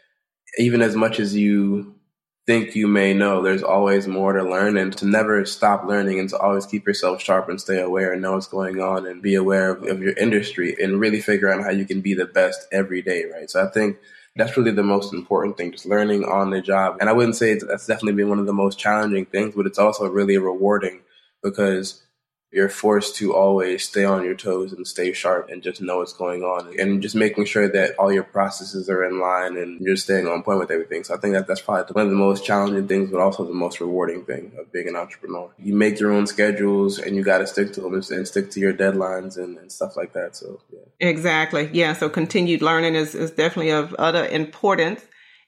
even 0.59 0.83
as 0.83 0.95
much 0.95 1.19
as 1.19 1.35
you 1.35 1.95
think 2.45 2.75
you 2.75 2.87
may 2.87 3.13
know, 3.13 3.41
there's 3.41 3.63
always 3.63 4.07
more 4.07 4.33
to 4.33 4.43
learn 4.43 4.75
and 4.77 4.95
to 4.97 5.05
never 5.05 5.45
stop 5.45 5.85
learning 5.85 6.19
and 6.19 6.29
to 6.29 6.37
always 6.37 6.65
keep 6.65 6.85
yourself 6.85 7.21
sharp 7.21 7.47
and 7.47 7.59
stay 7.59 7.79
aware 7.79 8.11
and 8.11 8.21
know 8.21 8.33
what's 8.33 8.47
going 8.47 8.81
on 8.81 9.07
and 9.07 9.21
be 9.21 9.35
aware 9.35 9.71
of, 9.71 9.83
of 9.83 10.01
your 10.01 10.13
industry 10.13 10.75
and 10.81 10.99
really 10.99 11.21
figure 11.21 11.49
out 11.49 11.63
how 11.63 11.69
you 11.69 11.85
can 11.85 12.01
be 12.01 12.13
the 12.13 12.25
best 12.25 12.67
every 12.71 13.01
day, 13.01 13.23
right? 13.31 13.49
So 13.49 13.63
I 13.63 13.69
think 13.69 13.97
that's 14.35 14.57
really 14.57 14.71
the 14.71 14.83
most 14.83 15.13
important 15.13 15.57
thing, 15.57 15.71
just 15.71 15.85
learning 15.85 16.25
on 16.25 16.49
the 16.49 16.61
job. 16.61 16.97
And 16.99 17.09
I 17.09 17.13
wouldn't 17.13 17.37
say 17.37 17.53
that's 17.53 17.87
definitely 17.87 18.13
been 18.13 18.29
one 18.29 18.39
of 18.39 18.45
the 18.45 18.53
most 18.53 18.77
challenging 18.77 19.25
things, 19.25 19.53
but 19.55 19.65
it's 19.65 19.79
also 19.79 20.07
really 20.09 20.37
rewarding 20.37 21.01
because 21.41 22.03
you're 22.53 22.69
forced 22.69 23.15
to 23.15 23.33
always 23.33 23.83
stay 23.83 24.05
on 24.05 24.23
your 24.23 24.35
toes 24.35 24.73
and 24.73 24.85
stay 24.85 25.11
sharp 25.11 25.49
and 25.49 25.63
just 25.63 25.81
know 25.81 25.97
what's 25.97 26.13
going 26.13 26.43
on 26.43 26.79
and 26.79 27.01
just 27.01 27.15
making 27.15 27.45
sure 27.45 27.67
that 27.67 27.95
all 27.97 28.11
your 28.13 28.23
processes 28.23 28.89
are 28.89 29.03
in 29.03 29.19
line 29.19 29.57
and 29.57 29.81
you're 29.81 29.95
staying 29.95 30.27
on 30.27 30.43
point 30.43 30.59
with 30.59 30.69
everything. 30.69 31.03
So 31.03 31.15
I 31.15 31.17
think 31.17 31.33
that 31.33 31.47
that's 31.47 31.61
probably 31.61 31.91
one 31.93 32.05
of 32.05 32.11
the 32.11 32.15
most 32.15 32.45
challenging 32.45 32.87
things, 32.87 33.09
but 33.09 33.19
also 33.19 33.43
the 33.43 33.53
most 33.55 33.79
rewarding 33.79 34.23
thing 34.23 34.51
of 34.59 34.71
being 34.71 34.87
an 34.87 34.95
entrepreneur. 34.95 35.49
You 35.57 35.73
make 35.73 35.99
your 35.99 36.11
own 36.11 36.27
schedules 36.27 36.99
and 36.99 37.15
you 37.15 37.23
got 37.23 37.39
to 37.39 37.47
stick 37.47 37.73
to 37.73 37.81
them 37.81 37.95
and, 37.95 38.27
stick 38.27 38.51
to 38.51 38.59
your 38.59 38.73
deadlines 38.73 39.35
and, 39.37 39.57
and 39.57 39.71
stuff 39.71 39.97
like 39.97 40.13
that. 40.13 40.35
So, 40.35 40.59
yeah. 40.71 40.79
Exactly. 40.99 41.71
Yeah. 41.73 41.93
So 41.93 42.07
continued 42.07 42.61
learning 42.61 42.93
is, 42.93 43.15
is 43.15 43.31
definitely 43.31 43.71
of 43.71 43.95
utter 43.97 44.27
importance. 44.27 45.03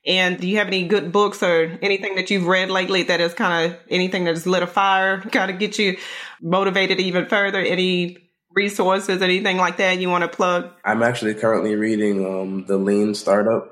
And 0.05 0.39
do 0.39 0.47
you 0.47 0.57
have 0.57 0.67
any 0.67 0.88
good 0.88 1.12
books 1.12 1.41
or 1.41 1.77
anything 1.81 2.15
that 2.15 2.29
you've 2.29 2.45
read 2.45 2.69
lately 2.69 3.03
that 3.03 3.19
is 3.21 3.33
kind 3.33 3.71
of 3.71 3.79
anything 3.89 4.25
that's 4.25 4.45
lit 4.45 4.62
a 4.62 4.67
fire, 4.67 5.19
kind 5.21 5.50
of 5.50 5.57
get 5.57 5.79
you 5.79 5.97
motivated 6.41 7.00
even 7.00 7.25
further? 7.25 7.59
Any 7.59 8.17
resources, 8.51 9.21
anything 9.21 9.57
like 9.57 9.77
that 9.77 10.00
you 10.00 10.09
want 10.09 10.24
to 10.24 10.27
plug? 10.27 10.71
I'm 10.83 11.03
actually 11.03 11.33
currently 11.33 11.75
reading 11.75 12.25
um, 12.25 12.65
The 12.67 12.77
Lean 12.77 13.15
Startup. 13.15 13.71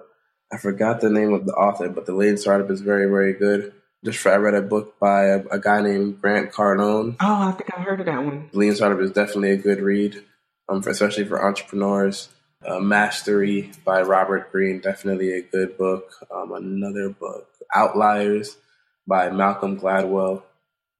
I 0.51 0.57
forgot 0.57 1.01
the 1.01 1.09
name 1.09 1.33
of 1.33 1.45
the 1.45 1.53
author, 1.53 1.89
but 1.89 2.05
The 2.05 2.13
Lean 2.13 2.37
Startup 2.37 2.69
is 2.69 2.81
very, 2.81 3.05
very 3.07 3.33
good. 3.33 3.73
Just 4.03 4.25
I 4.27 4.35
read 4.35 4.55
a 4.55 4.61
book 4.61 4.99
by 4.99 5.27
a, 5.27 5.45
a 5.51 5.59
guy 5.59 5.81
named 5.81 6.19
Grant 6.19 6.51
Cardone. 6.51 7.15
Oh, 7.21 7.47
I 7.47 7.51
think 7.51 7.71
I 7.77 7.81
heard 7.81 8.01
of 8.01 8.05
that 8.07 8.23
one. 8.23 8.49
The 8.51 8.57
Lean 8.57 8.75
Startup 8.75 8.99
is 8.99 9.11
definitely 9.11 9.51
a 9.51 9.57
good 9.57 9.79
read, 9.79 10.21
um, 10.67 10.81
for, 10.81 10.89
especially 10.89 11.25
for 11.25 11.45
entrepreneurs. 11.45 12.27
Uh, 12.65 12.79
Mastery 12.79 13.71
by 13.83 14.01
Robert 14.01 14.51
Greene, 14.51 14.79
definitely 14.79 15.33
a 15.33 15.41
good 15.41 15.77
book. 15.77 16.11
Um, 16.33 16.53
another 16.53 17.09
book, 17.09 17.47
Outliers 17.73 18.57
by 19.07 19.29
Malcolm 19.29 19.79
Gladwell, 19.79 20.43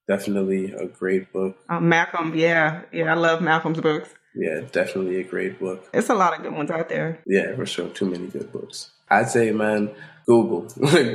definitely 0.08 0.71
a 0.73 0.88
great 0.88 1.32
book. 1.32 1.58
Uh, 1.69 1.80
Malcolm, 1.80 2.36
yeah, 2.36 2.82
yeah, 2.91 3.12
I 3.12 3.15
love 3.15 3.41
Malcolm's 3.41 3.80
books. 3.80 4.10
Yeah, 4.36 4.62
definitely 4.71 5.19
a 5.19 5.23
great 5.23 5.60
book. 5.60 5.88
It's 5.93 6.10
a 6.10 6.15
lot 6.15 6.36
of 6.36 6.43
good 6.43 6.54
ones 6.54 6.71
out 6.71 6.89
there. 6.89 7.19
Yeah, 7.26 7.56
for 7.56 7.65
sure. 7.65 7.89
Too 7.89 8.10
many 8.10 8.28
good 8.28 8.52
books. 8.52 8.89
I'd 9.10 9.30
say, 9.30 9.52
man, 9.52 9.91
Google, 10.26 10.67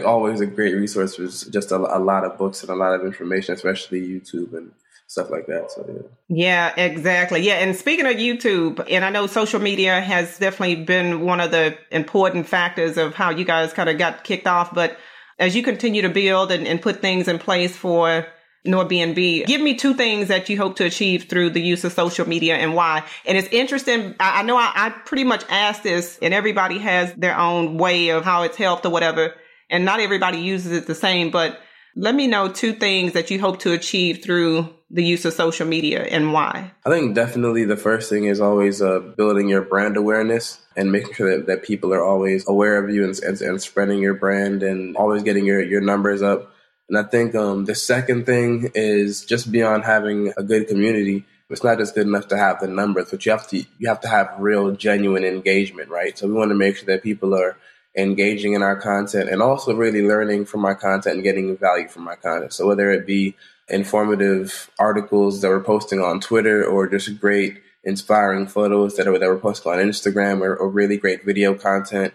always 0.06 0.40
a 0.40 0.46
great 0.46 0.74
resource 0.74 1.16
for 1.16 1.26
just 1.26 1.72
a, 1.72 1.76
a 1.76 1.98
lot 1.98 2.24
of 2.24 2.38
books 2.38 2.62
and 2.62 2.70
a 2.70 2.76
lot 2.76 2.94
of 2.94 3.04
information, 3.04 3.54
especially 3.54 4.00
YouTube 4.02 4.52
and 4.54 4.72
stuff 5.08 5.30
like 5.30 5.46
that. 5.46 5.72
So 5.72 5.84
yeah. 5.88 6.02
Yeah, 6.28 6.80
exactly. 6.80 7.40
Yeah, 7.40 7.54
and 7.54 7.74
speaking 7.74 8.06
of 8.06 8.12
YouTube, 8.12 8.86
and 8.88 9.04
I 9.04 9.10
know 9.10 9.26
social 9.26 9.58
media 9.58 10.00
has 10.00 10.38
definitely 10.38 10.84
been 10.84 11.22
one 11.22 11.40
of 11.40 11.50
the 11.50 11.76
important 11.90 12.46
factors 12.46 12.96
of 12.98 13.14
how 13.14 13.30
you 13.30 13.44
guys 13.44 13.72
kind 13.72 13.88
of 13.88 13.98
got 13.98 14.22
kicked 14.22 14.46
off. 14.46 14.72
But 14.72 14.96
as 15.38 15.56
you 15.56 15.62
continue 15.62 16.02
to 16.02 16.10
build 16.10 16.52
and, 16.52 16.66
and 16.66 16.80
put 16.80 17.00
things 17.00 17.26
in 17.26 17.38
place 17.38 17.74
for 17.74 18.26
Noirbnb, 18.66 19.46
give 19.46 19.62
me 19.62 19.76
two 19.76 19.94
things 19.94 20.28
that 20.28 20.50
you 20.50 20.58
hope 20.58 20.76
to 20.76 20.84
achieve 20.84 21.24
through 21.24 21.50
the 21.50 21.62
use 21.62 21.84
of 21.84 21.92
social 21.92 22.28
media 22.28 22.56
and 22.56 22.74
why. 22.74 23.02
And 23.24 23.38
it's 23.38 23.48
interesting. 23.48 24.14
I, 24.20 24.40
I 24.40 24.42
know 24.42 24.58
I, 24.58 24.70
I 24.74 24.90
pretty 24.90 25.24
much 25.24 25.42
asked 25.48 25.84
this, 25.84 26.18
and 26.20 26.34
everybody 26.34 26.78
has 26.80 27.14
their 27.14 27.38
own 27.38 27.78
way 27.78 28.10
of 28.10 28.26
how 28.26 28.42
it's 28.42 28.58
helped 28.58 28.84
or 28.84 28.90
whatever. 28.90 29.34
And 29.70 29.86
not 29.86 30.00
everybody 30.00 30.38
uses 30.38 30.72
it 30.72 30.86
the 30.86 30.94
same, 30.94 31.30
but 31.30 31.58
let 31.98 32.14
me 32.14 32.28
know 32.28 32.48
two 32.48 32.72
things 32.72 33.12
that 33.14 33.28
you 33.28 33.40
hope 33.40 33.58
to 33.58 33.72
achieve 33.72 34.22
through 34.22 34.72
the 34.88 35.04
use 35.04 35.24
of 35.24 35.32
social 35.32 35.66
media 35.66 36.04
and 36.04 36.32
why? 36.32 36.70
I 36.86 36.90
think 36.90 37.16
definitely 37.16 37.64
the 37.64 37.76
first 37.76 38.08
thing 38.08 38.24
is 38.24 38.40
always 38.40 38.80
uh, 38.80 39.00
building 39.00 39.48
your 39.48 39.62
brand 39.62 39.96
awareness 39.96 40.60
and 40.76 40.92
making 40.92 41.14
sure 41.14 41.36
that, 41.36 41.46
that 41.46 41.64
people 41.64 41.92
are 41.92 42.02
always 42.02 42.48
aware 42.48 42.82
of 42.82 42.94
you 42.94 43.04
and, 43.04 43.18
and, 43.18 43.40
and, 43.40 43.60
spreading 43.60 43.98
your 43.98 44.14
brand 44.14 44.62
and 44.62 44.96
always 44.96 45.24
getting 45.24 45.44
your, 45.44 45.60
your 45.60 45.80
numbers 45.80 46.22
up. 46.22 46.52
And 46.88 46.96
I 46.96 47.02
think 47.02 47.34
um, 47.34 47.64
the 47.64 47.74
second 47.74 48.26
thing 48.26 48.70
is 48.76 49.24
just 49.24 49.50
beyond 49.50 49.84
having 49.84 50.32
a 50.36 50.44
good 50.44 50.68
community. 50.68 51.24
It's 51.50 51.64
not 51.64 51.78
just 51.78 51.96
good 51.96 52.06
enough 52.06 52.28
to 52.28 52.38
have 52.38 52.60
the 52.60 52.68
numbers, 52.68 53.10
but 53.10 53.26
you 53.26 53.32
have 53.32 53.48
to 53.48 53.56
you 53.56 53.88
have 53.88 54.00
to 54.02 54.08
have 54.08 54.36
real, 54.38 54.70
genuine 54.70 55.24
engagement, 55.24 55.88
right? 55.88 56.16
So 56.16 56.28
we 56.28 56.34
want 56.34 56.50
to 56.50 56.54
make 56.54 56.76
sure 56.76 56.86
that 56.86 57.02
people 57.02 57.34
are 57.34 57.56
engaging 57.96 58.52
in 58.52 58.62
our 58.62 58.76
content 58.76 59.28
and 59.28 59.42
also 59.42 59.74
really 59.74 60.06
learning 60.06 60.44
from 60.44 60.64
our 60.64 60.74
content 60.74 61.16
and 61.16 61.24
getting 61.24 61.56
value 61.56 61.88
from 61.88 62.06
our 62.06 62.16
content. 62.16 62.52
So 62.52 62.66
whether 62.66 62.90
it 62.90 63.06
be 63.06 63.34
informative 63.68 64.70
articles 64.78 65.40
that 65.40 65.48
we're 65.48 65.60
posting 65.60 66.00
on 66.00 66.20
Twitter 66.20 66.64
or 66.64 66.88
just 66.88 67.20
great 67.20 67.60
inspiring 67.84 68.46
photos 68.46 68.96
that, 68.96 69.06
are, 69.06 69.18
that 69.18 69.28
we're 69.28 69.38
posting 69.38 69.72
on 69.72 69.78
Instagram 69.78 70.40
or, 70.40 70.54
or 70.54 70.68
really 70.68 70.96
great 70.96 71.24
video 71.24 71.54
content 71.54 72.14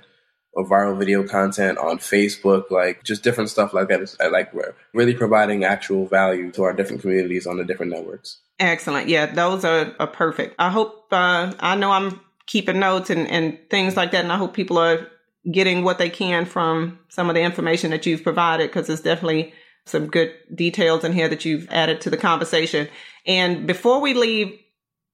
or 0.54 0.68
viral 0.68 0.98
video 0.98 1.28
content 1.28 1.80
on 1.80 1.98
Facebook, 1.98 2.70
like 2.70 3.04
just 3.04 3.24
different 3.24 3.50
stuff 3.50 3.74
like 3.74 3.88
that. 3.88 4.16
Like 4.32 4.54
we're 4.54 4.76
really 4.94 5.16
providing 5.16 5.64
actual 5.64 6.06
value 6.06 6.52
to 6.52 6.64
our 6.64 6.74
different 6.74 7.02
communities 7.02 7.48
on 7.48 7.58
the 7.58 7.66
different 7.66 7.92
networks. 7.92 8.38
Excellent. 8.60 9.10
Yeah, 9.10 9.26
those 9.26 9.66
are, 9.66 9.96
are 10.00 10.08
perfect. 10.08 10.56
I 10.60 10.70
hope, 10.70 11.08
uh, 11.12 11.54
I 11.60 11.76
know 11.76 11.92
I'm 11.92 12.20
keeping 12.46 12.80
notes 12.80 13.10
and, 13.10 13.28
and 13.28 13.58
things 13.70 13.98
like 13.98 14.12
that. 14.12 14.24
And 14.24 14.32
I 14.32 14.38
hope 14.38 14.54
people 14.54 14.78
are 14.78 15.08
getting 15.52 15.84
what 15.84 15.98
they 15.98 16.10
can 16.10 16.46
from 16.46 17.00
some 17.10 17.30
of 17.30 17.36
the 17.36 17.42
information 17.42 17.92
that 17.92 18.06
you've 18.06 18.24
provided 18.24 18.70
because 18.70 18.90
it's 18.90 19.02
definitely 19.02 19.54
some 19.86 20.08
good 20.08 20.34
details 20.54 21.04
in 21.04 21.12
here 21.12 21.28
that 21.28 21.44
you've 21.44 21.68
added 21.70 22.02
to 22.02 22.10
the 22.10 22.18
conversation. 22.18 22.88
And 23.26 23.68
before 23.68 24.00
we 24.00 24.14
leave, 24.14 24.58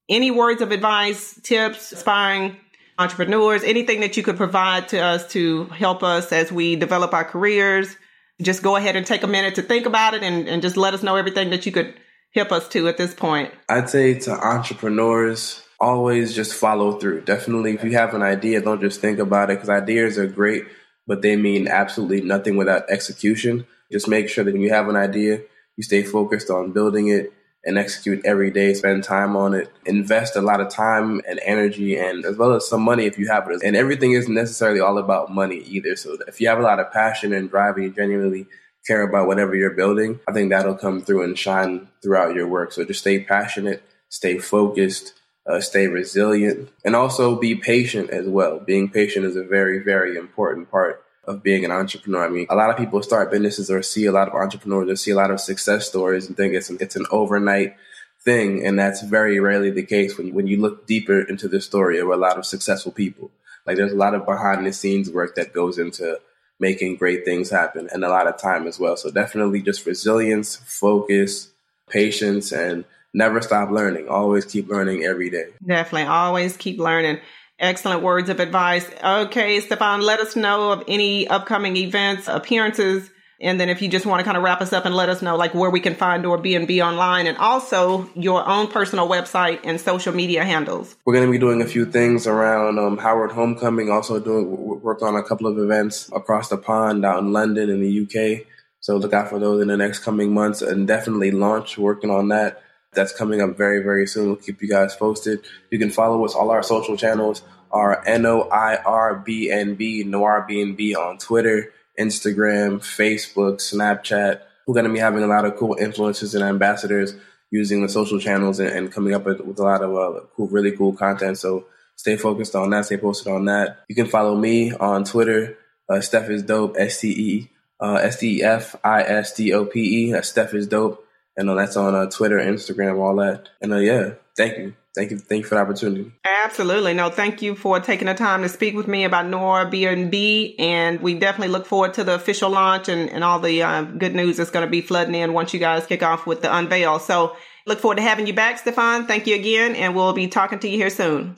any 0.07 0.31
words 0.31 0.61
of 0.61 0.71
advice, 0.71 1.39
tips, 1.43 1.91
inspiring 1.91 2.57
entrepreneurs, 2.97 3.63
anything 3.63 4.01
that 4.01 4.17
you 4.17 4.23
could 4.23 4.37
provide 4.37 4.89
to 4.89 4.99
us 4.99 5.27
to 5.31 5.65
help 5.65 6.03
us 6.03 6.31
as 6.31 6.51
we 6.51 6.75
develop 6.75 7.13
our 7.13 7.23
careers, 7.23 7.95
just 8.41 8.61
go 8.61 8.75
ahead 8.75 8.95
and 8.95 9.05
take 9.05 9.23
a 9.23 9.27
minute 9.27 9.55
to 9.55 9.61
think 9.61 9.85
about 9.85 10.13
it 10.13 10.23
and, 10.23 10.47
and 10.47 10.61
just 10.61 10.77
let 10.77 10.93
us 10.93 11.03
know 11.03 11.15
everything 11.15 11.49
that 11.51 11.65
you 11.65 11.71
could 11.71 11.93
help 12.33 12.51
us 12.51 12.67
to 12.69 12.87
at 12.87 12.97
this 12.97 13.13
point. 13.13 13.51
I'd 13.69 13.89
say 13.89 14.19
to 14.19 14.31
entrepreneurs, 14.31 15.63
always 15.79 16.35
just 16.35 16.53
follow 16.53 16.99
through. 16.99 17.21
Definitely, 17.21 17.73
if 17.73 17.83
you 17.83 17.91
have 17.91 18.13
an 18.13 18.21
idea, 18.21 18.61
don't 18.61 18.81
just 18.81 19.01
think 19.01 19.19
about 19.19 19.49
it 19.49 19.55
because 19.55 19.69
ideas 19.69 20.17
are 20.17 20.27
great, 20.27 20.65
but 21.07 21.21
they 21.21 21.35
mean 21.35 21.67
absolutely 21.67 22.21
nothing 22.21 22.57
without 22.57 22.89
execution. 22.89 23.65
Just 23.91 24.07
make 24.07 24.29
sure 24.29 24.43
that 24.43 24.53
when 24.53 24.61
you 24.61 24.73
have 24.73 24.89
an 24.89 24.95
idea, 24.95 25.41
you 25.77 25.83
stay 25.83 26.03
focused 26.03 26.49
on 26.49 26.71
building 26.71 27.07
it 27.07 27.33
and 27.65 27.77
execute 27.77 28.25
every 28.25 28.51
day, 28.51 28.73
spend 28.73 29.03
time 29.03 29.35
on 29.35 29.53
it, 29.53 29.69
invest 29.85 30.35
a 30.35 30.41
lot 30.41 30.61
of 30.61 30.69
time 30.69 31.21
and 31.27 31.39
energy 31.43 31.97
and 31.97 32.25
as 32.25 32.37
well 32.37 32.53
as 32.53 32.67
some 32.67 32.81
money 32.81 33.05
if 33.05 33.17
you 33.17 33.27
have 33.27 33.49
it. 33.49 33.61
And 33.63 33.75
everything 33.75 34.13
isn't 34.13 34.33
necessarily 34.33 34.79
all 34.79 34.97
about 34.97 35.31
money 35.31 35.57
either. 35.57 35.95
So 35.95 36.17
if 36.27 36.39
you 36.39 36.47
have 36.47 36.59
a 36.59 36.63
lot 36.63 36.79
of 36.79 36.91
passion 36.91 37.33
and 37.33 37.49
drive 37.49 37.75
and 37.75 37.85
you 37.85 37.91
genuinely 37.91 38.47
care 38.87 39.01
about 39.01 39.27
whatever 39.27 39.55
you're 39.55 39.71
building, 39.71 40.19
I 40.27 40.31
think 40.31 40.49
that'll 40.49 40.75
come 40.75 41.01
through 41.01 41.23
and 41.23 41.37
shine 41.37 41.89
throughout 42.01 42.35
your 42.35 42.47
work. 42.47 42.71
So 42.71 42.85
just 42.85 43.01
stay 43.01 43.23
passionate, 43.23 43.83
stay 44.07 44.37
focused, 44.37 45.13
uh, 45.49 45.59
stay 45.59 45.87
resilient, 45.87 46.69
and 46.85 46.95
also 46.95 47.35
be 47.35 47.55
patient 47.55 48.11
as 48.11 48.27
well. 48.27 48.59
Being 48.59 48.89
patient 48.89 49.25
is 49.25 49.35
a 49.35 49.43
very, 49.43 49.79
very 49.79 50.15
important 50.15 50.69
part 50.69 51.03
of 51.25 51.41
being 51.41 51.65
an 51.65 51.71
entrepreneur. 51.71 52.25
I 52.25 52.29
mean, 52.29 52.45
a 52.49 52.55
lot 52.55 52.69
of 52.69 52.77
people 52.77 53.01
start 53.01 53.31
businesses 53.31 53.69
or 53.69 53.81
see 53.81 54.05
a 54.05 54.11
lot 54.11 54.27
of 54.27 54.35
entrepreneurs 54.35 54.89
or 54.89 54.95
see 54.95 55.11
a 55.11 55.15
lot 55.15 55.31
of 55.31 55.39
success 55.39 55.87
stories 55.87 56.27
and 56.27 56.37
think 56.37 56.53
it's 56.53 56.69
an, 56.69 56.77
it's 56.79 56.95
an 56.95 57.05
overnight 57.11 57.75
thing. 58.21 58.65
And 58.65 58.77
that's 58.77 59.01
very 59.01 59.39
rarely 59.39 59.71
the 59.71 59.85
case 59.85 60.17
when, 60.17 60.33
when 60.33 60.47
you 60.47 60.61
look 60.61 60.87
deeper 60.87 61.21
into 61.21 61.47
the 61.47 61.61
story 61.61 61.99
of 61.99 62.09
a 62.09 62.15
lot 62.15 62.37
of 62.37 62.45
successful 62.45 62.91
people. 62.91 63.31
Like 63.65 63.77
there's 63.77 63.91
a 63.91 63.97
lot 63.97 64.15
of 64.15 64.25
behind 64.25 64.65
the 64.65 64.73
scenes 64.73 65.09
work 65.11 65.35
that 65.35 65.53
goes 65.53 65.77
into 65.77 66.19
making 66.59 66.97
great 66.97 67.25
things 67.25 67.49
happen 67.49 67.89
and 67.91 68.03
a 68.03 68.09
lot 68.09 68.27
of 68.27 68.37
time 68.37 68.67
as 68.67 68.79
well. 68.79 68.97
So 68.97 69.11
definitely 69.11 69.61
just 69.61 69.85
resilience, 69.85 70.55
focus, 70.55 71.49
patience, 71.89 72.51
and 72.51 72.85
never 73.13 73.41
stop 73.41 73.71
learning. 73.71 74.07
Always 74.09 74.45
keep 74.45 74.69
learning 74.69 75.03
every 75.03 75.29
day. 75.29 75.47
Definitely. 75.65 76.07
Always 76.07 76.57
keep 76.57 76.79
learning. 76.79 77.19
Excellent 77.59 78.01
words 78.01 78.29
of 78.29 78.39
advice. 78.39 78.89
Okay, 79.03 79.59
Stefan, 79.59 80.01
let 80.01 80.19
us 80.19 80.35
know 80.35 80.71
of 80.71 80.83
any 80.87 81.27
upcoming 81.27 81.75
events, 81.75 82.29
appearances, 82.29 83.09
and 83.41 83.59
then 83.59 83.69
if 83.69 83.81
you 83.81 83.87
just 83.87 84.05
want 84.05 84.19
to 84.19 84.25
kind 84.25 84.37
of 84.37 84.43
wrap 84.43 84.61
us 84.61 84.73
up 84.73 84.85
and 84.85 84.93
let 84.93 85.09
us 85.09 85.21
know 85.21 85.37
like 85.37 85.53
where 85.53 85.69
we 85.69 85.79
can 85.79 85.95
find 85.95 86.23
Noir 86.23 86.37
B&B 86.37 86.81
online 86.81 87.25
and 87.25 87.37
also 87.37 88.09
your 88.15 88.47
own 88.47 88.67
personal 88.67 89.07
website 89.07 89.61
and 89.63 89.79
social 89.79 90.13
media 90.13 90.43
handles. 90.43 90.95
We're 91.05 91.13
going 91.13 91.25
to 91.25 91.31
be 91.31 91.37
doing 91.37 91.61
a 91.61 91.65
few 91.65 91.85
things 91.85 92.27
around 92.27 92.79
um, 92.79 92.97
Howard 92.97 93.31
Homecoming, 93.31 93.89
also 93.89 94.19
doing 94.19 94.81
work 94.81 95.01
on 95.01 95.15
a 95.15 95.23
couple 95.23 95.47
of 95.47 95.57
events 95.57 96.09
across 96.13 96.49
the 96.49 96.57
pond 96.57 97.05
out 97.05 97.19
in 97.19 97.31
London 97.31 97.69
in 97.69 97.81
the 97.81 98.03
UK. 98.03 98.45
So 98.81 98.97
look 98.97 99.13
out 99.13 99.29
for 99.29 99.39
those 99.39 99.61
in 99.61 99.69
the 99.69 99.77
next 99.77 99.99
coming 99.99 100.33
months 100.33 100.61
and 100.61 100.87
definitely 100.87 101.31
launch 101.31 101.77
working 101.77 102.09
on 102.09 102.29
that. 102.29 102.61
That's 102.93 103.15
coming 103.15 103.41
up 103.41 103.57
very, 103.57 103.83
very 103.83 104.07
soon. 104.07 104.27
We'll 104.27 104.35
keep 104.37 104.61
you 104.61 104.67
guys 104.67 104.95
posted. 104.95 105.41
You 105.69 105.79
can 105.79 105.91
follow 105.91 106.25
us. 106.25 106.33
All 106.33 106.49
our 106.49 106.63
social 106.63 106.97
channels 106.97 107.43
are 107.71 108.03
N 108.05 108.25
O 108.25 108.41
I 108.49 108.77
R 108.77 109.15
B 109.15 109.51
N 109.51 109.75
B, 109.75 110.03
Noir 110.03 110.45
B 110.47 110.61
N 110.61 110.75
B 110.75 110.95
on 110.95 111.17
Twitter, 111.17 111.71
Instagram, 111.99 112.79
Facebook, 112.79 113.57
Snapchat. 113.57 114.41
We're 114.65 114.73
going 114.73 114.87
to 114.87 114.93
be 114.93 114.99
having 114.99 115.23
a 115.23 115.27
lot 115.27 115.45
of 115.45 115.55
cool 115.55 115.75
influencers 115.79 116.33
and 116.35 116.43
ambassadors 116.43 117.13
using 117.51 117.81
the 117.81 117.89
social 117.89 118.19
channels 118.19 118.59
and, 118.59 118.69
and 118.69 118.91
coming 118.91 119.13
up 119.13 119.25
with, 119.25 119.39
with, 119.41 119.59
a 119.59 119.63
lot 119.63 119.81
of 119.81 119.95
uh, 119.95 120.19
cool, 120.35 120.47
really 120.47 120.71
cool 120.71 120.93
content. 120.93 121.37
So 121.37 121.65
stay 121.95 122.17
focused 122.17 122.55
on 122.55 122.69
that. 122.71 122.85
Stay 122.85 122.97
posted 122.97 123.31
on 123.31 123.45
that. 123.45 123.79
You 123.87 123.95
can 123.95 124.07
follow 124.07 124.35
me 124.35 124.73
on 124.73 125.03
Twitter. 125.03 125.57
Uh, 125.87 126.01
Steph 126.01 126.29
is 126.29 126.43
dope. 126.43 126.75
S 126.77 127.01
T 127.01 127.09
E 127.09 127.49
uh, 127.79 127.95
S 127.95 128.19
T 128.19 128.39
E 128.39 128.43
F 128.43 128.75
I 128.83 129.01
S 129.03 129.33
D 129.33 129.53
O 129.53 129.65
P 129.65 129.79
E. 130.11 130.21
Steph 130.21 130.53
is 130.53 130.67
dope. 130.67 131.05
And 131.39 131.49
uh, 131.49 131.55
that's 131.55 131.77
on 131.77 131.95
uh, 131.95 132.07
Twitter, 132.07 132.37
Instagram, 132.37 132.99
all 132.99 133.15
that. 133.15 133.47
And 133.61 133.71
uh, 133.71 133.77
yeah, 133.77 134.15
thank 134.35 134.57
you. 134.57 134.73
Thank 134.93 135.11
you. 135.11 135.19
Thank 135.19 135.43
you 135.43 135.47
for 135.47 135.55
the 135.55 135.61
opportunity. 135.61 136.11
Absolutely. 136.43 136.93
No, 136.93 137.09
thank 137.09 137.41
you 137.41 137.55
for 137.55 137.79
taking 137.79 138.07
the 138.07 138.13
time 138.13 138.41
to 138.41 138.49
speak 138.49 138.75
with 138.75 138.89
me 138.89 139.05
about 139.05 139.27
Noir 139.27 139.65
B&B. 139.65 140.57
And 140.59 140.99
we 140.99 141.13
definitely 141.13 141.53
look 141.53 141.65
forward 141.65 141.93
to 141.93 142.03
the 142.03 142.15
official 142.15 142.49
launch 142.49 142.89
and, 142.89 143.09
and 143.09 143.23
all 143.23 143.39
the 143.39 143.63
uh, 143.63 143.83
good 143.83 144.15
news 144.15 144.35
that's 144.35 144.51
going 144.51 144.65
to 144.65 144.69
be 144.69 144.81
flooding 144.81 145.15
in 145.15 145.31
once 145.31 145.53
you 145.53 145.61
guys 145.61 145.85
kick 145.85 146.03
off 146.03 146.27
with 146.27 146.41
the 146.41 146.53
unveil. 146.53 146.99
So 146.99 147.37
look 147.65 147.79
forward 147.79 147.95
to 147.95 148.01
having 148.01 148.27
you 148.27 148.33
back, 148.33 148.57
Stefan. 148.57 149.07
Thank 149.07 149.25
you 149.25 149.35
again. 149.35 149.75
And 149.75 149.95
we'll 149.95 150.11
be 150.11 150.27
talking 150.27 150.59
to 150.59 150.67
you 150.67 150.75
here 150.75 150.89
soon. 150.89 151.37